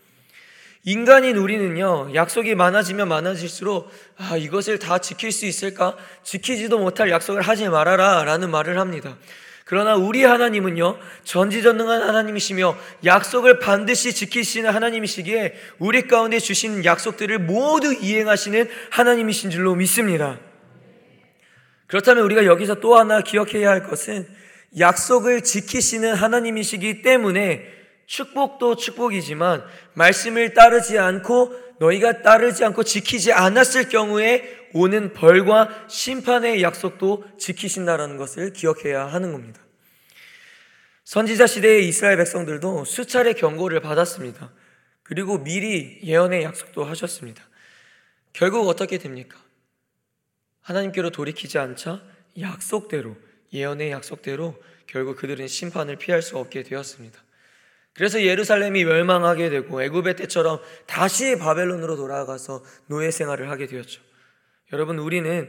인간인 0.84 1.38
우리는요, 1.38 2.13
약속이 2.13 2.54
많아지면 2.54 3.08
많아질수록, 3.08 3.89
아, 4.17 4.38
이것을 4.38 4.78
다 4.78 5.00
지킬 5.00 5.32
수 5.32 5.48
있을까? 5.48 5.98
지키지도 6.21 6.78
못할 6.78 7.10
약속을 7.10 7.41
하지 7.41 7.67
말아라. 7.67 8.24
라는 8.24 8.52
말을 8.52 8.78
합니다. 8.78 9.17
그러나 9.65 9.95
우리 9.95 10.23
하나님은요, 10.23 10.99
전지전능한 11.23 12.04
하나님이시며 12.04 12.78
약속을 13.04 13.58
반드시 13.58 14.13
지키시는 14.13 14.69
하나님이시기에 14.69 15.56
우리 15.80 16.08
가운데 16.08 16.38
주신 16.38 16.86
약속들을 16.86 17.39
모두 17.39 17.91
이행하시는 17.91 18.69
하나님이신 18.91 19.49
줄로 19.49 19.73
믿습니다. 19.73 20.39
그렇다면 21.88 22.23
우리가 22.25 22.45
여기서 22.45 22.75
또 22.75 22.95
하나 22.95 23.21
기억해야 23.21 23.69
할 23.69 23.88
것은 23.88 24.28
약속을 24.78 25.41
지키시는 25.41 26.13
하나님이시기 26.13 27.01
때문에 27.01 27.65
축복도 28.06 28.75
축복이지만 28.75 29.63
말씀을 29.95 30.54
따르지 30.54 30.99
않고 30.99 31.54
너희가 31.80 32.21
따르지 32.21 32.63
않고 32.63 32.84
지키지 32.84 33.34
않았을 33.34 33.89
경우에 33.89 34.64
오는 34.76 35.14
벌과 35.14 35.88
심판의 35.88 36.62
약속도 36.62 37.24
지키신다라는 37.38 38.18
것을 38.18 38.52
기억해야 38.52 39.06
하는 39.08 39.32
겁니다. 39.32 39.62
선지자 41.06 41.48
시대의 41.48 41.88
이스라엘 41.88 42.18
백성들도 42.18 42.84
수차례 42.84 43.32
경고를 43.32 43.80
받았습니다. 43.80 44.52
그리고 45.02 45.42
미리 45.42 46.02
예언의 46.04 46.44
약속도 46.44 46.84
하셨습니다. 46.84 47.42
결국 48.34 48.68
어떻게 48.68 48.98
됩니까? 48.98 49.38
하나님께로 50.60 51.12
돌이키지 51.12 51.58
않자 51.58 52.04
약속대로 52.42 53.16
예언의 53.54 53.92
약속대로 53.92 54.62
결국 54.88 55.16
그들은 55.16 55.48
심판을 55.48 55.96
피할 55.96 56.22
수 56.22 56.38
없게 56.38 56.64
되었습니다. 56.64 57.18
그래서 57.94 58.22
예루살렘이 58.22 58.84
멸망하게 58.84 59.50
되고 59.50 59.82
애굽의 59.82 60.18
때처럼 60.18 60.60
다시 60.86 61.38
바벨론으로 61.38 61.96
돌아가서 61.96 62.62
노예 62.88 63.10
생활을 63.10 63.50
하게 63.50 63.68
되었죠. 63.68 64.02
여러분 64.73 64.97
우리는 64.97 65.47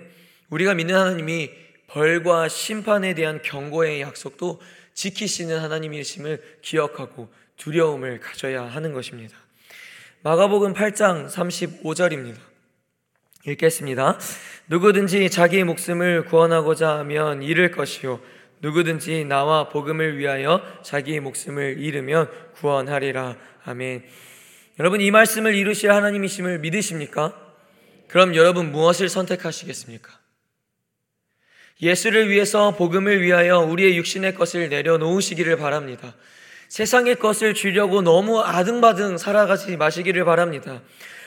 우리가 0.50 0.74
믿는 0.74 0.94
하나님이 0.94 1.50
벌과 1.86 2.48
심판에 2.48 3.14
대한 3.14 3.40
경고의 3.40 4.02
약속도 4.02 4.60
지키시는 4.92 5.58
하나님이심을 5.58 6.58
기억하고 6.60 7.32
두려움을 7.56 8.20
가져야 8.20 8.64
하는 8.64 8.92
것입니다. 8.92 9.34
마가복음 10.22 10.74
8장 10.74 11.30
35절입니다. 11.30 12.36
읽겠습니다. 13.46 14.18
누구든지 14.66 15.30
자기 15.30 15.64
목숨을 15.64 16.26
구원하고자 16.26 16.98
하면 16.98 17.42
잃을 17.42 17.70
것이요 17.70 18.20
누구든지 18.60 19.24
나와 19.24 19.70
복음을 19.70 20.18
위하여 20.18 20.60
자기 20.82 21.20
목숨을 21.20 21.78
잃으면 21.78 22.28
구원하리라. 22.56 23.36
아멘. 23.64 24.04
여러분 24.78 25.00
이 25.00 25.10
말씀을 25.10 25.54
이루실 25.54 25.90
하나님이심을 25.90 26.58
믿으십니까? 26.58 27.45
그럼 28.08 28.34
여러분 28.34 28.72
무엇을 28.72 29.08
선택하시겠습니까? 29.08 30.12
예수를 31.82 32.30
위해서 32.30 32.70
복음을 32.70 33.20
위하여 33.20 33.58
우리의 33.58 33.96
육신의 33.98 34.34
것을 34.34 34.68
내려놓으시기를 34.68 35.56
바랍니다. 35.56 36.14
세상의 36.68 37.16
것을 37.16 37.54
주려고 37.54 38.02
너무 38.02 38.40
아등바등 38.40 39.18
살아가지 39.18 39.76
마시기를 39.76 40.24
바랍니다. 40.24 40.80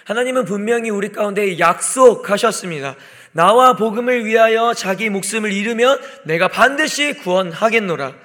하나님은 0.06 0.46
분명히 0.46 0.90
우리 0.90 1.12
가운데 1.12 1.60
약속하셨습니다. 1.60 2.96
나와 3.32 3.74
복음을 3.74 4.26
위하여 4.26 4.74
자기 4.74 5.10
목숨을 5.10 5.54
잃으면 5.54 6.00
내가 6.24 6.48
반드시 6.48 7.14
구원하겠노라. 7.14 8.16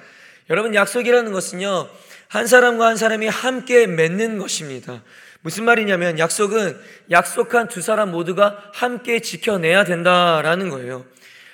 여러분, 0.49 0.73
약속이라는 0.73 1.31
것은요, 1.31 1.87
한 2.35 2.47
사람과 2.47 2.87
한 2.87 2.97
사람이 2.97 3.27
함께 3.29 3.87
맺는 3.87 4.39
것입니다. 4.39 5.03
무슨 5.39 5.63
말이냐면 5.63 6.19
약속은 6.19 6.77
약속한 7.09 7.69
두 7.69 7.81
사람 7.81 8.11
모두가 8.11 8.71
함께 8.73 9.21
지켜내야 9.21 9.85
된다라는 9.85 10.69
거예요. 10.69 11.05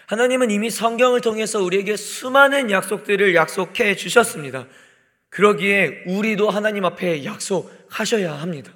하나님은 0.08 0.50
이미 0.50 0.72
성경을 0.72 1.22
통해서 1.22 1.62
우리에게 1.62 1.96
수많은 1.98 2.72
약속들을 2.72 3.36
약속해 3.36 3.96
주셨습니다. 3.96 4.66
그러기에 5.30 6.06
우리도 6.08 6.50
하나님 6.50 6.84
앞에 6.86 7.26
약속하셔야 7.26 8.34
합니다. 8.34 8.74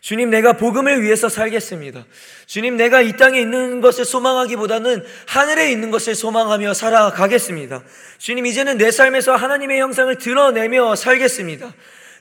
주님, 0.00 0.30
내가 0.30 0.54
복음을 0.54 1.02
위해서 1.02 1.28
살겠습니다. 1.28 2.06
주님, 2.46 2.76
내가 2.76 3.02
이 3.02 3.16
땅에 3.16 3.40
있는 3.40 3.80
것을 3.80 4.04
소망하기보다는 4.04 5.04
하늘에 5.26 5.70
있는 5.70 5.90
것을 5.90 6.14
소망하며 6.14 6.72
살아가겠습니다. 6.74 7.82
주님, 8.18 8.46
이제는 8.46 8.78
내 8.78 8.90
삶에서 8.90 9.36
하나님의 9.36 9.80
형상을 9.80 10.14
드러내며 10.16 10.96
살겠습니다. 10.96 11.74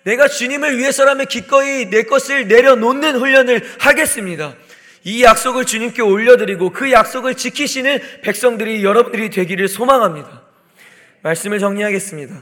내가 0.04 0.28
주님을 0.28 0.78
위해서라면 0.78 1.28
기꺼이 1.28 1.90
내 1.90 2.04
것을 2.04 2.48
내려놓는 2.48 3.18
훈련을 3.18 3.62
하겠습니다. 3.80 4.56
이 5.04 5.24
약속을 5.24 5.66
주님께 5.66 6.02
올려드리고 6.02 6.72
그 6.72 6.92
약속을 6.92 7.36
지키시는 7.36 8.00
백성들이 8.22 8.84
여러분들이 8.84 9.30
되기를 9.30 9.68
소망합니다. 9.68 10.44
말씀을 11.22 11.60
정리하겠습니다. 11.60 12.42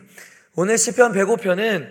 오늘 0.55 0.77
시편 0.77 1.13
105편은 1.13 1.87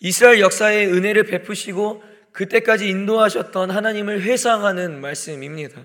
이스라엘 0.00 0.40
역사의 0.40 0.88
은혜를 0.88 1.24
베푸시고 1.24 2.02
그때까지 2.32 2.88
인도하셨던 2.88 3.70
하나님을 3.70 4.22
회상하는 4.22 5.00
말씀입니다. 5.00 5.82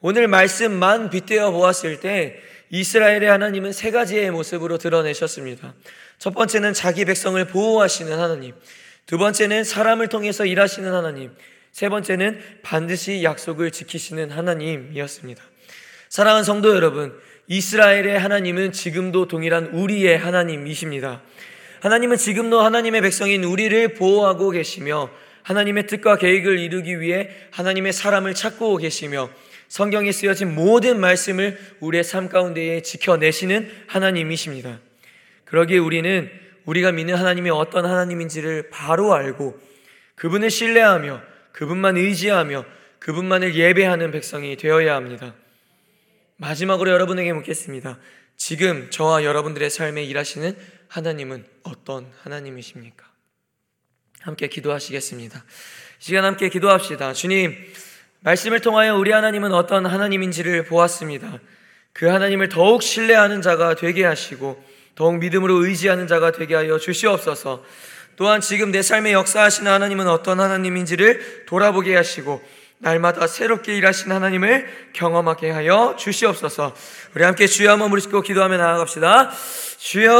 오늘 0.00 0.26
말씀만 0.26 1.10
빗대어 1.10 1.52
보았을 1.52 2.00
때 2.00 2.40
이스라엘의 2.70 3.28
하나님은 3.28 3.72
세 3.72 3.90
가지의 3.90 4.30
모습으로 4.30 4.78
드러내셨습니다. 4.78 5.74
첫 6.18 6.34
번째는 6.34 6.72
자기 6.72 7.04
백성을 7.04 7.44
보호하시는 7.46 8.18
하나님. 8.18 8.54
두 9.06 9.18
번째는 9.18 9.64
사람을 9.64 10.08
통해서 10.08 10.46
일하시는 10.46 10.92
하나님. 10.92 11.30
세 11.70 11.88
번째는 11.88 12.40
반드시 12.62 13.22
약속을 13.24 13.70
지키시는 13.70 14.30
하나님이었습니다. 14.30 15.42
사랑하는 16.08 16.44
성도 16.44 16.74
여러분, 16.74 17.18
이스라엘의 17.46 18.18
하나님은 18.18 18.72
지금도 18.72 19.28
동일한 19.28 19.66
우리의 19.66 20.18
하나님이십니다. 20.18 21.22
하나님은 21.80 22.16
지금도 22.16 22.60
하나님의 22.60 23.00
백성인 23.00 23.44
우리를 23.44 23.94
보호하고 23.94 24.50
계시며 24.50 25.10
하나님의 25.42 25.86
뜻과 25.86 26.16
계획을 26.16 26.58
이루기 26.58 27.00
위해 27.00 27.30
하나님의 27.50 27.92
사람을 27.92 28.34
찾고 28.34 28.76
계시며 28.78 29.30
성경에 29.68 30.12
쓰여진 30.12 30.54
모든 30.54 31.00
말씀을 31.00 31.58
우리의 31.80 32.04
삶 32.04 32.28
가운데에 32.28 32.82
지켜내시는 32.82 33.70
하나님이십니다. 33.86 34.80
그러기에 35.44 35.78
우리는 35.78 36.30
우리가 36.64 36.92
믿는 36.92 37.14
하나님이 37.14 37.50
어떤 37.50 37.86
하나님인지를 37.86 38.70
바로 38.70 39.14
알고 39.14 39.58
그분을 40.14 40.50
신뢰하며 40.50 41.22
그분만 41.52 41.96
의지하며 41.96 42.64
그분만을 42.98 43.54
예배하는 43.54 44.10
백성이 44.12 44.56
되어야 44.56 44.94
합니다. 44.94 45.34
마지막으로 46.36 46.90
여러분에게 46.90 47.32
묻겠습니다. 47.32 47.98
지금 48.36 48.90
저와 48.90 49.24
여러분들의 49.24 49.70
삶에 49.70 50.04
일하시는 50.04 50.56
하나님은 50.88 51.44
어떤 51.62 52.10
하나님이십니까? 52.22 53.11
함께 54.22 54.46
기도하시겠습니다. 54.46 55.38
이 55.38 56.04
시간 56.04 56.24
함께 56.24 56.48
기도합시다. 56.48 57.12
주님, 57.12 57.56
말씀을 58.20 58.60
통하여 58.60 58.96
우리 58.96 59.10
하나님은 59.10 59.52
어떤 59.52 59.84
하나님인지를 59.84 60.64
보았습니다. 60.64 61.40
그 61.92 62.06
하나님을 62.06 62.48
더욱 62.48 62.82
신뢰하는 62.82 63.42
자가 63.42 63.74
되게 63.74 64.04
하시고 64.04 64.62
더욱 64.94 65.18
믿음으로 65.18 65.64
의지하는 65.64 66.06
자가 66.06 66.32
되게 66.32 66.54
하여 66.54 66.78
주시옵소서. 66.78 67.64
또한 68.16 68.40
지금 68.40 68.70
내 68.70 68.82
삶에 68.82 69.12
역사하시는 69.12 69.70
하나님은 69.70 70.06
어떤 70.06 70.38
하나님인지를 70.38 71.46
돌아보게 71.46 71.96
하시고 71.96 72.42
날마다 72.78 73.26
새롭게 73.26 73.76
일하신 73.76 74.12
하나님을 74.12 74.90
경험하게 74.92 75.50
하여 75.50 75.96
주시옵소서. 75.98 76.74
우리 77.14 77.24
함께 77.24 77.46
주여 77.46 77.70
한번 77.70 77.90
부르시고 77.90 78.22
기도하며 78.22 78.56
나아갑시다. 78.56 79.32
주여! 79.82 80.12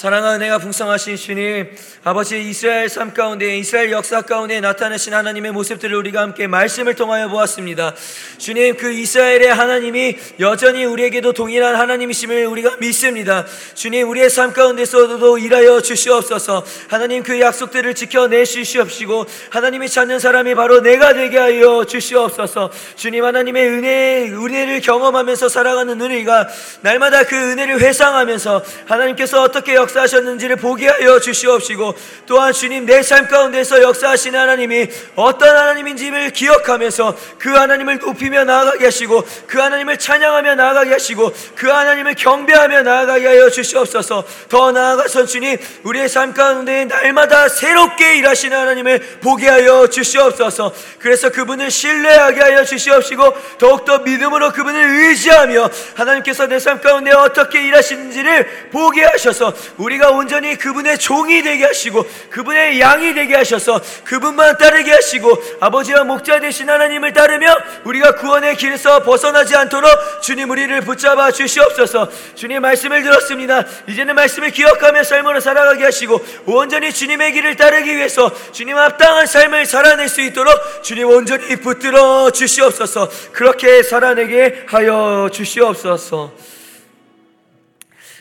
사랑하는 0.00 0.40
은혜가 0.40 0.58
풍성하신 0.58 1.16
주님 1.16 1.68
아버지 2.04 2.40
이스라엘 2.40 2.88
삶 2.88 3.12
가운데 3.12 3.58
이스라엘 3.58 3.90
역사 3.90 4.22
가운데 4.22 4.58
나타나신 4.60 5.12
하나님의 5.12 5.52
모습들을 5.52 5.94
우리가 5.94 6.22
함께 6.22 6.46
말씀을 6.46 6.94
통하여 6.94 7.28
보았습니다. 7.28 7.94
주님 8.38 8.78
그 8.78 8.90
이스라엘의 8.92 9.52
하나님이 9.52 10.16
여전히 10.38 10.86
우리에게도 10.86 11.34
동일한 11.34 11.76
하나님이심을 11.76 12.46
우리가 12.46 12.76
믿습니다. 12.78 13.44
주님 13.74 14.08
우리의 14.08 14.30
삶 14.30 14.54
가운데서도 14.54 15.36
일하여 15.36 15.82
주시옵소서. 15.82 16.64
하나님 16.88 17.22
그 17.22 17.38
약속들을 17.38 17.94
지켜내 17.94 18.46
주시옵시고 18.46 19.26
하나님이 19.50 19.90
찾는 19.90 20.18
사람이 20.20 20.54
바로 20.54 20.80
내가 20.80 21.12
되게 21.12 21.36
하여 21.36 21.84
주시옵소서. 21.84 22.70
주님 22.96 23.22
하나님의 23.22 23.68
은혜 23.68 24.30
은혜를 24.30 24.80
경험하면서 24.80 25.50
살아가는 25.50 26.00
우리가 26.00 26.48
날 26.80 26.99
날마다 27.00 27.24
그 27.24 27.34
은혜를 27.34 27.80
회상하면서 27.80 28.62
하나님께서 28.86 29.42
어떻게 29.42 29.74
역사하셨는지를 29.74 30.56
보게 30.56 30.88
하여 30.88 31.18
주시옵시고 31.18 31.94
또한 32.26 32.52
주님 32.52 32.86
내 32.86 33.00
삶 33.10 33.26
가운데서 33.26 33.82
역사하시는 33.82 34.38
하나님이 34.38 34.86
어떤 35.16 35.56
하나님인지를 35.56 36.30
기억하면서 36.30 37.16
그 37.38 37.50
하나님을 37.50 37.98
높이며 37.98 38.44
나아가게 38.44 38.84
하시고 38.84 39.24
그 39.48 39.58
하나님을 39.58 39.96
찬양하며 39.96 40.54
나아가게 40.54 40.92
하시고 40.92 41.32
그 41.56 41.68
하나님을 41.68 42.14
경배하며 42.14 42.82
나아가게 42.82 43.26
하여 43.26 43.48
주시옵소서. 43.50 44.22
더 44.48 44.70
나아가서 44.70 45.24
주님 45.24 45.56
우리의 45.82 46.08
삶 46.08 46.34
가운데 46.34 46.84
날마다 46.84 47.48
새롭게 47.48 48.18
일하시는 48.18 48.56
하나님을 48.56 49.18
보게 49.22 49.48
하여 49.48 49.88
주시옵소서. 49.88 50.72
그래서 51.00 51.30
그분을 51.30 51.70
신뢰하게 51.70 52.40
하여 52.42 52.64
주시옵시고 52.64 53.34
더욱더 53.58 53.98
믿음으로 54.00 54.52
그분을 54.52 54.80
의지하며 55.08 55.70
하나님께서 55.96 56.46
내 56.46 56.60
삶 56.60 56.78
가운데 56.82 56.89
가운데 56.90 57.12
어떻게 57.12 57.62
일하시는지를 57.66 58.70
보게 58.72 59.04
하셔서 59.04 59.54
우리가 59.76 60.10
온전히 60.10 60.56
그분의 60.56 60.98
종이 60.98 61.42
되게 61.42 61.64
하시고 61.64 62.04
그분의 62.30 62.80
양이 62.80 63.14
되게 63.14 63.36
하셔서 63.36 63.80
그분만 64.04 64.58
따르게 64.58 64.92
하시고 64.92 65.42
아버지와 65.60 66.04
목자 66.04 66.40
되신 66.40 66.68
하나님을 66.68 67.12
따르며 67.12 67.54
우리가 67.84 68.16
구원의 68.16 68.56
길에서 68.56 69.02
벗어나지 69.04 69.54
않도록 69.54 69.90
주님 70.22 70.50
우리를 70.50 70.80
붙잡아 70.82 71.30
주시옵소서. 71.30 72.08
주님 72.34 72.62
말씀을 72.62 73.02
들었습니다. 73.02 73.64
이제는 73.88 74.14
말씀을 74.14 74.50
기억하며 74.50 75.04
삶으로 75.04 75.40
살아가게 75.40 75.84
하시고 75.84 76.24
온전히 76.46 76.92
주님의 76.92 77.32
길을 77.32 77.56
따르기 77.56 77.96
위해서 77.96 78.30
주님 78.52 78.76
합당한 78.76 79.26
삶을 79.26 79.66
살아낼 79.66 80.08
수 80.08 80.20
있도록 80.22 80.82
주님 80.82 81.08
온전히 81.08 81.56
붙들어 81.56 82.30
주시옵소서. 82.30 83.08
그렇게 83.32 83.82
살아내게 83.82 84.64
하여 84.66 85.28
주시옵소서 85.32 86.32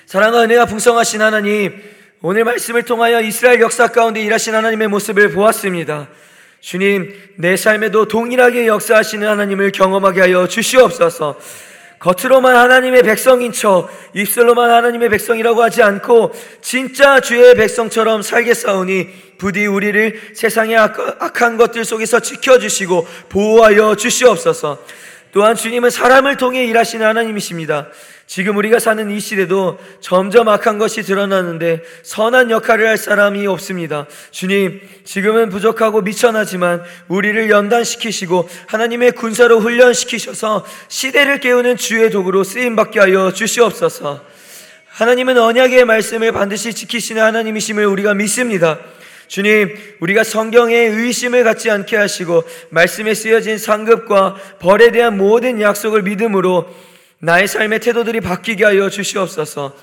사랑과 0.09 0.41
은혜가 0.41 0.65
풍성하신 0.65 1.21
하나님, 1.21 1.83
오늘 2.23 2.43
말씀을 2.43 2.81
통하여 2.81 3.21
이스라엘 3.21 3.61
역사 3.61 3.89
가운데 3.89 4.19
일하신 4.23 4.55
하나님의 4.55 4.87
모습을 4.87 5.29
보았습니다. 5.33 6.07
주님, 6.61 7.13
내 7.35 7.55
삶에도 7.55 8.07
동일하게 8.07 8.65
역사하시는 8.65 9.27
하나님을 9.27 9.71
경험하게 9.71 10.21
하여 10.21 10.47
주시옵소서. 10.47 11.37
겉으로만 11.99 12.55
하나님의 12.55 13.03
백성인 13.03 13.51
척, 13.51 13.87
입술로만 14.15 14.71
하나님의 14.71 15.09
백성이라고 15.09 15.61
하지 15.61 15.83
않고, 15.83 16.33
진짜 16.59 17.19
주의 17.19 17.53
백성처럼 17.53 18.23
살겠사오니, 18.23 19.35
부디 19.37 19.67
우리를 19.67 20.31
세상의 20.33 20.75
악한 20.75 21.57
것들 21.57 21.85
속에서 21.85 22.19
지켜주시고, 22.19 23.07
보호하여 23.29 23.93
주시옵소서. 23.93 24.79
또한 25.31 25.55
주님은 25.55 25.91
사람을 25.91 26.37
통해 26.37 26.65
일하시는 26.65 27.05
하나님이십니다. 27.05 27.89
지금 28.29 28.57
우리가 28.57 28.77
사는 28.77 29.09
이 29.09 29.19
시대도 29.19 29.79
점점 30.01 30.49
악한 30.49 30.77
것이 30.77 31.01
드러나는데 31.01 31.81
선한 32.03 32.51
역할을 32.51 32.87
할 32.87 32.95
사람이 32.95 33.47
없습니다. 33.47 34.05
주님, 34.29 34.81
지금은 35.03 35.49
부족하고 35.49 36.01
미천하지만 36.01 36.83
우리를 37.07 37.49
연단시키시고 37.49 38.47
하나님의 38.67 39.13
군사로 39.13 39.59
훈련시키셔서 39.59 40.63
시대를 40.89 41.39
깨우는 41.39 41.77
주의 41.77 42.11
도구로 42.11 42.43
쓰임받게 42.43 42.99
하여 42.99 43.33
주시옵소서. 43.33 44.23
하나님은 44.89 45.39
언약의 45.39 45.85
말씀을 45.85 46.31
반드시 46.31 46.75
지키시는 46.75 47.23
하나님이심을 47.23 47.83
우리가 47.87 48.13
믿습니다. 48.13 48.77
주님, 49.27 49.75
우리가 50.01 50.23
성경에 50.23 50.75
의심을 50.75 51.43
갖지 51.43 51.71
않게 51.71 51.97
하시고 51.97 52.43
말씀에 52.69 53.15
쓰여진 53.15 53.57
상급과 53.57 54.35
벌에 54.59 54.91
대한 54.91 55.17
모든 55.17 55.59
약속을 55.59 56.03
믿음으로 56.03 56.67
나의 57.19 57.47
삶의 57.47 57.79
태도들이 57.79 58.21
바뀌게 58.21 58.63
하여 58.65 58.89
주시옵소서. 58.89 59.73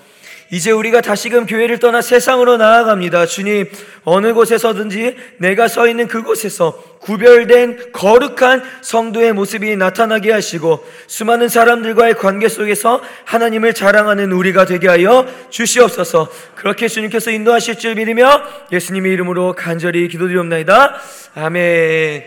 이제 0.50 0.70
우리가 0.70 1.00
다시금 1.00 1.46
교회를 1.46 1.80
떠나 1.80 2.00
세상으로 2.00 2.56
나아갑니다. 2.56 3.26
주님, 3.26 3.68
어느 4.04 4.32
곳에서든지 4.32 5.16
내가 5.38 5.66
서 5.66 5.88
있는 5.88 6.06
그곳에서 6.06 6.80
구별된 7.00 7.90
거룩한 7.92 8.62
성도의 8.80 9.32
모습이 9.32 9.74
나타나게 9.76 10.30
하시고 10.30 10.86
수많은 11.08 11.48
사람들과의 11.48 12.14
관계 12.14 12.48
속에서 12.48 13.02
하나님을 13.24 13.74
자랑하는 13.74 14.30
우리가 14.30 14.66
되게 14.66 14.86
하여 14.88 15.26
주시옵소서. 15.50 16.30
그렇게 16.54 16.86
주님께서 16.86 17.32
인도하실 17.32 17.78
줄 17.78 17.96
믿으며 17.96 18.42
예수님의 18.70 19.12
이름으로 19.12 19.54
간절히 19.54 20.06
기도드리옵나이다. 20.08 20.94
아멘. 21.34 22.22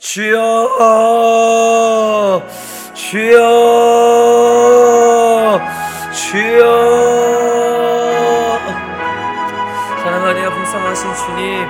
주여, 0.00 0.42
주여, 2.94 3.40
주여. 6.12 6.64
사랑하며 10.02 10.50
풍성하신 10.50 11.14
주님 11.14 11.64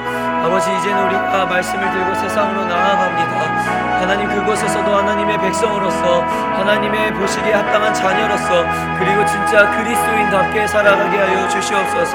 아버지 0.45 0.71
이제는 0.77 1.07
우리가 1.07 1.47
말씀을 1.47 1.91
들고 1.91 2.15
세상으로 2.15 2.67
나아갑니다 2.67 3.74
하나님 4.05 4.29
그곳에서도 4.29 4.95
하나님의 4.95 5.39
백성으로서 5.41 6.21
하나님의 6.21 7.15
보시기에 7.15 7.55
합당한 7.55 7.95
자녀로서 7.95 8.67
그리고 8.99 9.25
진짜 9.25 9.71
그리스도인답게 9.71 10.67
살아가게 10.67 11.17
하여 11.17 11.49
주시옵소서. 11.49 12.15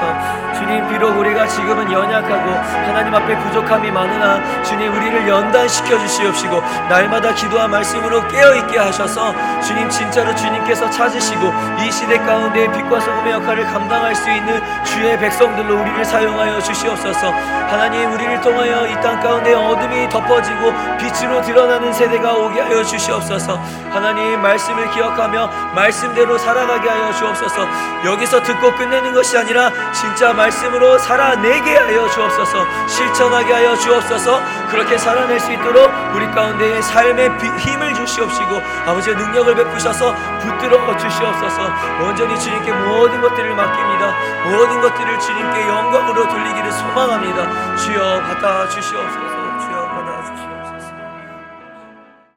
주님 0.54 0.86
비록 0.88 1.18
우리가 1.18 1.48
지금은 1.48 1.90
연약하고 1.90 2.50
하나님 2.86 3.12
앞에 3.12 3.36
부족함이 3.38 3.90
많으나 3.90 4.62
주님 4.62 4.92
우리를 4.94 5.26
연단시켜 5.26 5.98
주시옵시고 5.98 6.60
날마다 6.88 7.34
기도와 7.34 7.66
말씀으로 7.66 8.26
깨어있게 8.28 8.78
하셔서 8.78 9.34
주님 9.60 9.88
진짜로 9.88 10.32
주님께서 10.36 10.88
찾으시고 10.90 11.52
이 11.80 11.90
시대 11.90 12.18
가운데 12.18 12.70
빛과 12.70 13.00
소금의 13.00 13.32
역할을 13.32 13.64
감당할 13.64 14.14
수 14.14 14.30
있는 14.30 14.60
주의 14.84 15.18
백성들로 15.18 15.80
우리를 15.80 16.04
사용하여 16.04 16.60
주시옵소서. 16.60 17.30
하나님 17.30 18.12
우리를 18.12 18.40
통하여 18.42 18.86
이 18.86 19.00
땅 19.00 19.18
가운데 19.18 19.54
어둠이 19.54 20.10
덮어지고 20.10 20.74
빛으로 20.98 21.40
드러나는 21.40 21.79
세대가 21.92 22.34
오게 22.34 22.60
하여 22.60 22.84
주시옵소서. 22.84 23.56
하나님 23.90 24.40
말씀을 24.42 24.90
기억하며 24.90 25.50
말씀대로 25.74 26.36
살아가게 26.38 26.88
하여 26.88 27.12
주옵소서. 27.12 27.66
여기서 28.04 28.42
듣고 28.42 28.74
끝내는 28.74 29.14
것이 29.14 29.36
아니라 29.38 29.70
진짜 29.92 30.32
말씀으로 30.32 30.98
살아내게 30.98 31.76
하여 31.76 32.08
주옵소서. 32.08 32.66
실천하게 32.86 33.52
하여 33.52 33.76
주옵소서. 33.76 34.40
그렇게 34.70 34.98
살아낼 34.98 35.40
수 35.40 35.52
있도록 35.52 35.90
우리 36.14 36.30
가운데 36.30 36.80
삶의 36.82 37.30
힘을 37.58 37.94
주시옵시고 37.94 38.60
아버지의 38.86 39.16
능력을 39.16 39.54
베푸셔서 39.54 40.14
붙들어 40.40 40.96
주시옵소서. 40.96 41.62
온전히 42.02 42.38
주님께 42.38 42.72
모든 42.72 43.20
것들을 43.20 43.54
맡깁니다. 43.54 44.14
모든 44.50 44.80
것들을 44.80 45.18
주님께 45.18 45.68
영광으로 45.68 46.28
돌리기를 46.28 46.72
소망합니다. 46.72 47.76
주여 47.76 48.20
받아 48.22 48.68
주시옵소서 48.68 49.29